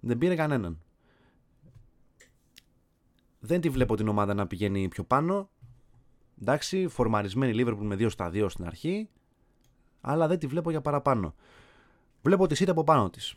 Δεν 0.00 0.18
πήρε 0.18 0.34
κανέναν. 0.34 0.80
Δεν 3.38 3.60
τη 3.60 3.68
βλέπω 3.68 3.96
την 3.96 4.08
ομάδα 4.08 4.34
να 4.34 4.46
πηγαίνει 4.46 4.88
πιο 4.88 5.04
πάνω. 5.04 5.50
Εντάξει, 6.40 6.88
φορμαρισμένη 6.88 7.52
Liverpool 7.56 7.82
με 7.82 7.94
2 7.94 8.10
στα 8.10 8.30
2 8.32 8.46
στην 8.50 8.64
αρχή. 8.64 9.08
Αλλά 10.00 10.26
δεν 10.26 10.38
τη 10.38 10.46
βλέπω 10.46 10.70
για 10.70 10.80
παραπάνω. 10.80 11.34
Βλέπω 12.22 12.46
τη 12.46 12.54
σίτα 12.54 12.70
από 12.70 12.84
πάνω 12.84 13.10
της. 13.10 13.34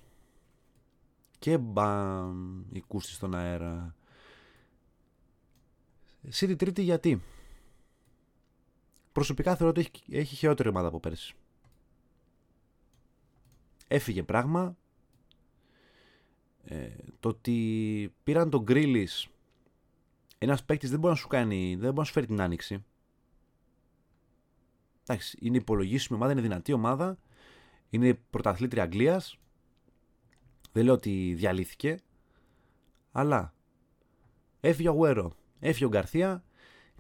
Και 1.40 1.58
μπαμ, 1.58 2.62
η 2.72 2.82
κούστη 2.82 3.12
στον 3.12 3.36
αέρα. 3.36 3.96
City 6.34 6.56
τρίτη 6.58 6.82
γιατί; 6.82 7.22
Προσωπικά 9.12 9.56
θεωρώ 9.56 9.70
ότι 9.70 9.80
έχει, 9.80 10.18
έχει 10.18 10.36
χειρότερη 10.36 10.70
ομάδα 10.70 10.88
από 10.88 11.00
πέρσι. 11.00 11.36
Έφυγε 13.88 14.24
πράγμα. 14.24 14.78
Ε, 16.64 16.90
το 17.20 17.30
ότι 17.30 18.14
πήραν 18.24 18.50
τον 18.50 18.62
Γκρίλης 18.62 19.30
ένας 20.40 20.64
παίκτης 20.64 20.90
δεν 20.90 21.00
μπορεί 21.00 21.14
να 21.14 21.20
σου 21.20 21.28
κάνει, 21.28 21.70
δεν 21.70 21.80
μπορεί 21.80 21.98
να 21.98 22.04
σου 22.04 22.12
φέρει 22.12 22.26
την 22.26 22.42
άνοιξη. 22.42 22.84
Εντάξει, 25.12 25.38
είναι 25.42 25.58
υπολογίσιμη 25.58 26.18
ομάδα, 26.18 26.32
είναι 26.32 26.42
δυνατή 26.42 26.74
ομάδα. 26.74 27.18
Είναι 27.90 28.14
πρωταθλήτρια 28.30 28.84
Αγγλίας. 28.84 29.38
Δεν 30.72 30.84
λέω 30.84 30.94
ότι 30.94 31.34
διαλύθηκε. 31.38 32.00
Αλλά 33.12 33.54
έφυγε 34.60 34.90
ο 34.90 34.92
Γουέρο, 34.92 35.36
έφυγε 35.60 35.86
ο 35.86 35.90
Γκαρθία 35.90 36.44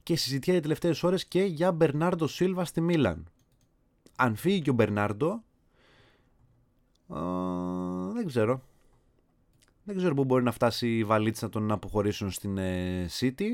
και 0.03 0.15
συζητιέται 0.15 0.59
τελευταίες 0.59 1.03
ώρες 1.03 1.25
και 1.25 1.43
για 1.43 1.71
Μπερνάρντο 1.71 2.27
Σίλβα 2.27 2.65
στη 2.65 2.81
Μίλαν. 2.81 3.31
Αν 4.15 4.35
φύγει 4.35 4.61
και 4.61 4.69
ο 4.69 4.73
Μπερνάρντο, 4.73 5.43
δεν 8.13 8.25
ξέρω. 8.25 8.63
Δεν 9.83 9.97
ξέρω 9.97 10.13
πού 10.13 10.23
μπορεί 10.23 10.43
να 10.43 10.51
φτάσει 10.51 10.97
η 10.97 11.03
βαλίτσα 11.03 11.45
να 11.45 11.51
τον 11.51 11.71
αποχωρήσουν 11.71 12.31
στην 12.31 12.57
ε, 12.57 13.05
City. 13.19 13.47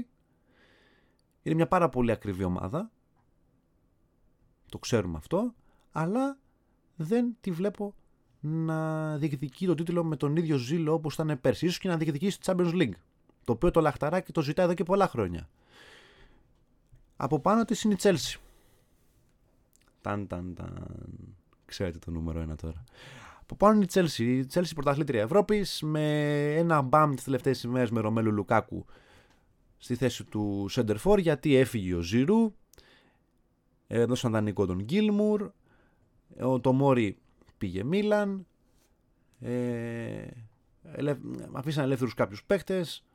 Είναι 1.42 1.56
μια 1.56 1.68
πάρα 1.68 1.90
πολύ 1.90 2.12
ακριβή 2.12 2.44
ομάδα. 2.44 2.92
Το 4.76 4.82
ξέρουμε 4.82 5.18
αυτό. 5.18 5.54
Αλλά 5.92 6.38
δεν 6.96 7.36
τη 7.42 7.52
βλέπω 7.52 7.94
να 8.40 9.18
διεκδικεί 9.18 9.66
το 9.66 9.76
τίτλο 9.76 10.04
με 10.04 10.16
τον 10.16 10.36
ίδιο 10.36 10.58
ζήλο 10.58 10.94
όπως 10.94 11.14
ήταν 11.14 11.38
πέρσι. 11.42 11.66
Ίσως 11.66 11.78
και 11.80 11.88
να 11.88 11.98
διεκδικήσει 11.98 12.40
τη 12.40 12.52
Champions 12.52 12.74
League. 12.74 12.94
Το 13.44 13.52
οποίο 13.52 13.72
το 13.72 13.82
λαχταράκι 13.82 14.32
το 14.32 14.42
ζητάει 14.42 14.66
εδώ 14.66 14.74
και 14.74 14.84
πολλά 14.84 15.08
χρόνια. 15.08 15.50
Από 17.16 17.40
πάνω 17.40 17.66
της 17.66 17.84
είναι 17.84 17.94
η 17.94 17.98
Chelsea. 18.02 18.40
Ταν, 20.02 20.28
ταν, 20.28 20.54
ταν. 20.56 20.88
Ξέρετε 21.66 21.98
το 21.98 22.12
νούμερο 22.12 22.40
ένα 22.40 22.56
τώρα. 22.56 22.84
Από 23.42 23.56
πάνω 23.56 23.74
είναι 23.76 23.84
η 23.84 23.90
Chelsea. 23.94 24.20
Η 24.20 24.48
Chelsea 24.54 24.72
πρωταθλήτρια 24.74 25.22
Ευρώπης 25.22 25.82
με 25.82 26.44
ένα 26.56 26.82
μπαμ 26.82 27.14
τις 27.14 27.24
τελευταίες 27.24 27.64
ημέρες 27.64 27.92
με 27.92 28.00
Ρωμέλου 28.00 28.32
Λουκάκου 28.32 28.86
στη 29.78 29.96
θέση 29.96 30.24
του 30.24 30.66
Σέντερφορ 30.70 31.20
γιατί 31.20 31.56
έφυγε 31.56 31.94
ο 31.94 32.02
Ζηρού. 32.02 32.54
Έδωσαν 33.88 34.32
δανεικό 34.32 34.66
τον 34.66 34.82
Γκίλμουρ. 34.84 35.52
Ο 36.42 36.60
Τομόρι 36.60 37.18
πήγε 37.58 37.84
Μίλαν. 37.84 38.48
Ε, 39.40 40.28
αφήσαν 41.52 41.84
ελεύθερους 41.84 42.14
κάποιους 42.14 42.44
παίχτες. 42.44 43.06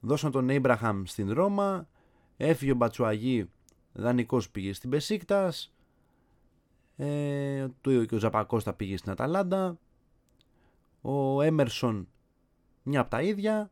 Δώσαν 0.00 0.30
τον 0.30 0.50
Έιμπραχαμ 0.50 1.02
στην 1.04 1.32
Ρώμα. 1.32 1.88
Έφυγε 2.36 2.72
ο 2.72 2.74
Μπατσουαγή. 2.74 3.50
Δανεικός 3.92 4.50
πήγε 4.50 4.72
στην 4.72 4.90
Πεσίκτας 4.90 5.72
ε, 7.02 7.68
το 7.80 7.90
ίδιο 7.90 8.04
και 8.04 8.14
ο 8.14 8.18
Ζαπακώστα 8.18 8.72
πήγε 8.72 8.96
στην 8.96 9.10
Αταλάντα. 9.10 9.78
Ο 11.00 11.42
Έμερσον 11.42 12.08
μια 12.82 13.00
από 13.00 13.10
τα 13.10 13.22
ίδια. 13.22 13.70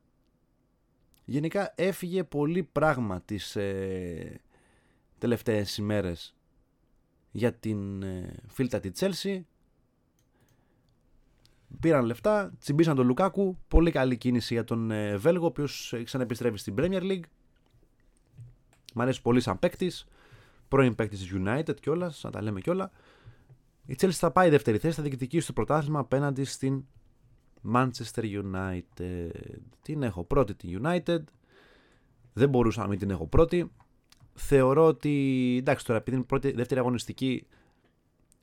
Γενικά 1.24 1.72
έφυγε 1.76 2.24
πολύ 2.24 2.62
πράγμα 2.62 3.20
τις 3.20 3.56
ε, 3.56 4.40
τελευταίες 5.18 5.76
ημέρες 5.76 6.36
για 7.30 7.54
την 7.54 8.02
ε, 8.02 8.36
φίλτα 8.46 8.80
τη 8.80 8.90
Τσέλσι. 8.90 9.46
Πήραν 11.80 12.04
λεφτά, 12.04 12.52
τσιμπήσαν 12.58 12.96
τον 12.96 13.06
Λουκάκου. 13.06 13.58
Πολύ 13.68 13.90
καλή 13.90 14.16
κίνηση 14.16 14.54
για 14.54 14.64
τον 14.64 14.90
ε, 14.90 15.16
Βέλγο, 15.16 15.44
ο 15.44 15.46
οποίος 15.46 15.94
ξαναεπιστρέφει 16.04 16.56
στην 16.56 16.74
Premier 16.78 17.02
League. 17.02 17.24
Μ' 18.94 19.00
αρέσει 19.00 19.22
πολύ 19.22 19.40
σαν 19.40 19.58
παίκτης. 19.58 20.06
πρώην 20.68 20.94
παίκτης 20.94 21.18
της 21.18 21.32
United 21.34 21.80
κιόλας, 21.80 22.22
να 22.22 22.30
τα 22.30 22.42
λέμε 22.42 22.60
κιόλα. 22.60 22.90
Η 23.86 23.96
Chelsea 24.00 24.10
θα 24.10 24.30
πάει 24.30 24.50
δεύτερη 24.50 24.78
θέση, 24.78 24.94
θα 24.94 25.02
διεκδικήσει 25.02 25.46
το 25.46 25.52
πρωτάθλημα 25.52 25.98
απέναντι 25.98 26.44
στην 26.44 26.84
Manchester 27.72 28.42
United. 28.42 29.30
Την 29.82 30.02
έχω 30.02 30.24
πρώτη 30.24 30.54
την 30.54 30.80
United. 30.82 31.22
Δεν 32.32 32.48
μπορούσα 32.48 32.82
να 32.82 32.88
μην 32.88 32.98
την 32.98 33.10
έχω 33.10 33.26
πρώτη. 33.26 33.72
Θεωρώ 34.40 34.86
ότι 34.86 35.56
εντάξει 35.58 35.84
τώρα 35.84 35.98
επειδή 35.98 36.16
είναι 36.16 36.24
πρώτη, 36.24 36.52
δεύτερη 36.52 36.80
αγωνιστική 36.80 37.46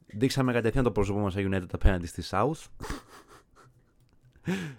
δείξαμε 0.06 0.54
κατευθείαν 0.54 0.84
το 0.84 0.92
πρόσωπό 0.92 1.20
μας 1.20 1.34
United 1.38 1.68
απέναντι 1.72 2.08
στη 2.08 2.24
South. 2.30 2.66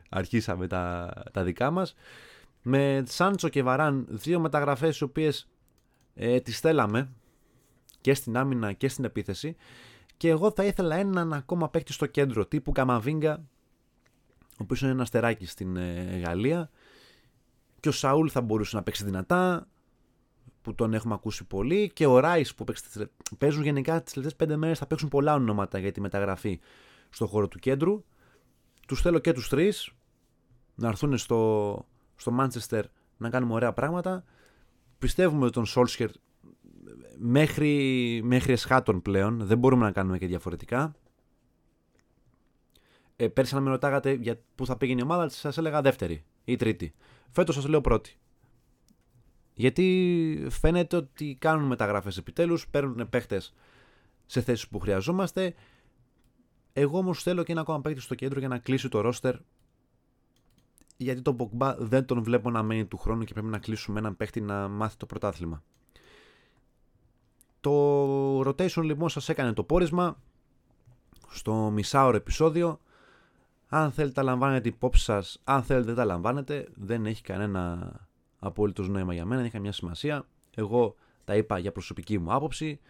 Αρχίσαμε 0.09 0.67
τα, 0.67 1.13
τα 1.33 1.43
δικά 1.45 1.71
μας. 1.71 1.95
Με 2.63 3.03
Σάντσο 3.07 3.49
και 3.49 3.63
Βαράν 3.63 4.07
δύο 4.09 4.41
μεταγραφές 4.41 4.99
οι 4.99 5.05
οποίες 5.05 5.49
ε, 6.15 6.41
τις 6.41 6.61
θέλαμε 6.61 7.13
και 8.01 8.15
στην 8.15 8.37
άμυνα 8.37 8.73
και 8.73 8.89
στην 8.89 9.05
επίθεση 9.05 9.57
και 10.17 10.29
εγώ 10.29 10.51
θα 10.51 10.65
ήθελα 10.65 10.97
έναν 10.97 11.33
ακόμα 11.33 11.69
παίκτη 11.69 11.93
στο 11.93 12.07
κέντρο 12.07 12.47
τύπου 12.47 12.73
Καμαβίγκα 12.73 13.45
ο 14.51 14.63
οποίος 14.63 14.83
είναι 14.83 14.91
ένα 14.91 15.05
στεράκι 15.05 15.47
στην 15.47 15.77
ε, 15.77 16.23
Γαλλία 16.25 16.71
και 17.81 17.89
ο 17.89 17.93
Σαούλ 17.93 18.29
θα 18.31 18.41
μπορούσε 18.41 18.77
να 18.77 18.83
παίξει 18.83 19.05
δυνατά 19.05 19.69
που 20.67 20.75
τον 20.75 20.95
έχουμε 20.95 21.15
ακούσει 21.15 21.45
πολύ 21.45 21.91
και 21.93 22.07
ο 22.07 22.19
Ράις 22.19 22.55
που 22.55 22.65
παίζουν 23.39 23.63
γενικά 23.63 24.03
τις 24.03 24.13
τελευταίες 24.13 24.37
πέντε 24.37 24.57
μέρες 24.57 24.79
θα 24.79 24.87
παίξουν 24.87 25.09
πολλά 25.09 25.35
ονόματα 25.35 25.79
για 25.79 25.93
τη 25.93 26.01
μεταγραφή 26.01 26.61
στο 27.11 27.27
χώρο 27.27 27.49
του 27.49 27.59
κέντρου. 27.59 28.05
Τους 28.87 29.01
θέλω 29.01 29.19
και 29.19 29.33
τους 29.33 29.49
τρεις 29.49 29.91
να 30.75 30.89
έρθουν 30.89 31.19
στο, 31.19 31.85
στο 32.17 32.37
Manchester 32.41 32.83
να 33.17 33.31
κάνουμε 33.31 33.53
ωραία 33.53 33.73
πράγματα. 33.73 34.25
Πιστεύουμε 34.99 35.45
ότι 35.45 35.53
τον 35.53 35.65
Solskjaer 35.69 36.09
μέχρι, 37.19 38.21
μέχρι 38.25 38.53
εσχάτων 38.53 39.03
πλέον 39.03 39.47
δεν 39.47 39.59
μπορούμε 39.59 39.85
να 39.85 39.93
κάνουμε 39.93 40.19
και 40.19 40.27
διαφορετικά. 40.27 40.95
Ε, 43.17 43.29
πέρσι 43.29 43.55
να 43.55 43.61
με 43.61 43.71
ρωτάγατε 43.71 44.13
για 44.13 44.41
πού 44.55 44.67
θα 44.67 44.77
πήγαινε 44.77 45.01
η 45.01 45.05
ομάδα 45.05 45.29
σας 45.29 45.59
έλεγα 45.59 45.81
δεύτερη 45.81 46.25
ή 46.45 46.57
τρίτη. 46.57 46.95
Φέτος 47.31 47.55
σας 47.55 47.67
λέω 47.67 47.81
πρώτη 47.81 48.19
γιατί 49.59 50.47
φαίνεται 50.51 50.97
ότι 50.97 51.37
κάνουν 51.41 51.67
μεταγραφές 51.67 52.17
επιτέλους, 52.17 52.69
παίρνουν 52.69 53.09
παίχτες 53.09 53.55
σε 54.27 54.41
θέσεις 54.41 54.69
που 54.69 54.79
χρειαζόμαστε. 54.79 55.55
Εγώ 56.73 56.99
όμως 56.99 57.23
θέλω 57.23 57.43
και 57.43 57.53
ένα 57.53 57.61
ακόμα 57.61 57.81
παίχτη 57.81 58.01
στο 58.01 58.15
κέντρο 58.15 58.39
για 58.39 58.49
να 58.49 58.59
κλείσει 58.59 58.89
το 58.89 59.01
ρόστερ 59.01 59.37
γιατί 60.97 61.23
τον 61.23 61.37
Pogba 61.39 61.75
δεν 61.79 62.05
τον 62.05 62.23
βλέπω 62.23 62.51
να 62.51 62.63
μένει 62.63 62.87
του 62.87 62.97
χρόνου 62.97 63.25
και 63.25 63.33
πρέπει 63.33 63.49
να 63.49 63.59
κλείσουμε 63.59 63.99
έναν 63.99 64.17
παίχτη 64.17 64.41
να 64.41 64.69
μάθει 64.69 64.97
το 64.97 65.07
πρωτάθλημα. 65.07 65.63
Το 67.61 68.41
rotation 68.41 68.83
λοιπόν 68.83 69.09
σας 69.09 69.29
έκανε 69.29 69.53
το 69.53 69.65
πόρισμα 69.65 70.23
στο 71.31 71.55
μισάωρο 71.55 72.17
επεισόδιο. 72.17 72.81
Αν 73.69 73.93
θέλετε 73.93 74.15
τα 74.15 74.23
λαμβάνετε 74.23 74.69
υπόψη 74.69 75.03
σας, 75.05 75.41
αν 75.45 75.63
θέλετε 75.63 75.87
δεν 75.87 75.95
τα 75.95 76.05
λαμβάνετε, 76.05 76.69
δεν 76.75 77.07
έχει 77.07 77.23
κανένα 77.23 77.93
απόλυτος 78.47 78.89
νόημα 78.89 79.15
για 79.15 79.25
μένα, 79.25 79.37
δεν 79.37 79.49
είχα 79.49 79.59
μια 79.59 79.73
σημασία. 79.73 80.27
Εγώ 80.55 80.95
τα 81.25 81.37
είπα 81.37 81.59
για 81.59 81.73
προσωπική 81.73 82.19
μου 82.19 82.33
άποψη. 82.33 82.81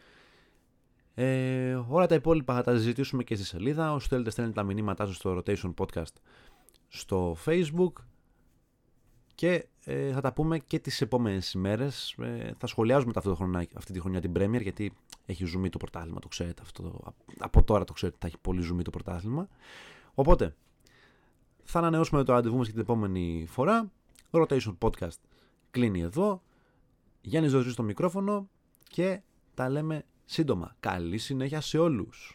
Ε, 1.15 1.75
όλα 1.89 2.07
τα 2.07 2.15
υπόλοιπα 2.15 2.55
θα 2.55 2.63
τα 2.63 2.73
συζητήσουμε 2.73 3.25
και 3.25 3.35
στη 3.35 3.45
σελίδα. 3.45 3.93
Όσο 3.93 4.09
θέλετε 4.09 4.31
στέλνετε 4.31 4.61
τα 4.61 4.67
μηνύματά 4.67 5.07
σας 5.07 5.17
στο 5.17 5.43
Rotation 5.43 5.75
Podcast 5.75 6.13
στο 6.89 7.37
Facebook 7.45 7.93
και 9.35 9.67
ε, 9.85 10.13
θα 10.13 10.21
τα 10.21 10.33
πούμε 10.33 10.59
και 10.59 10.79
τις 10.79 11.01
επόμενες 11.01 11.53
ημέρες. 11.53 12.15
Ε, 12.19 12.53
θα 12.59 12.67
σχολιάζουμε 12.67 13.13
αυτό 13.17 13.31
το 13.31 13.37
χρονιά, 13.37 13.67
αυτή 13.75 13.93
τη 13.93 14.01
χρονιά 14.01 14.21
την 14.21 14.33
Premier 14.37 14.63
γιατί 14.63 14.93
έχει 15.27 15.45
ζουμί 15.45 15.69
το 15.69 15.79
πρωτάθλημα, 15.79 16.19
το 16.21 16.29
ξέρετε 16.29 16.63
αυτό. 16.63 17.15
Από 17.39 17.63
τώρα 17.63 17.85
το 17.85 17.93
ξέρετε, 17.93 18.19
θα 18.21 18.27
έχει 18.27 18.39
πολύ 18.41 18.61
ζουμί 18.61 18.83
το 18.83 18.91
πρωτάθλημα. 18.91 19.49
Οπότε, 20.15 20.55
θα 21.63 21.79
ανανεώσουμε 21.79 22.25
το 22.25 22.33
ραντεβού 22.33 22.57
μας 22.57 22.67
και 22.67 22.73
την 22.73 22.81
επόμενη 22.81 23.47
φορά. 23.49 23.91
Rotation 24.31 24.77
Podcast 24.79 25.19
κλείνει 25.77 26.01
εδώ. 26.01 26.43
Γιάννης 27.21 27.53
Ζωζής 27.53 27.73
στο 27.73 27.83
μικρόφωνο 27.83 28.49
και 28.89 29.21
τα 29.55 29.69
λέμε 29.69 30.05
σύντομα. 30.25 30.77
Καλή 30.81 31.19
συνέχεια 31.19 31.61
σε 31.61 31.79
όλους. 31.79 32.35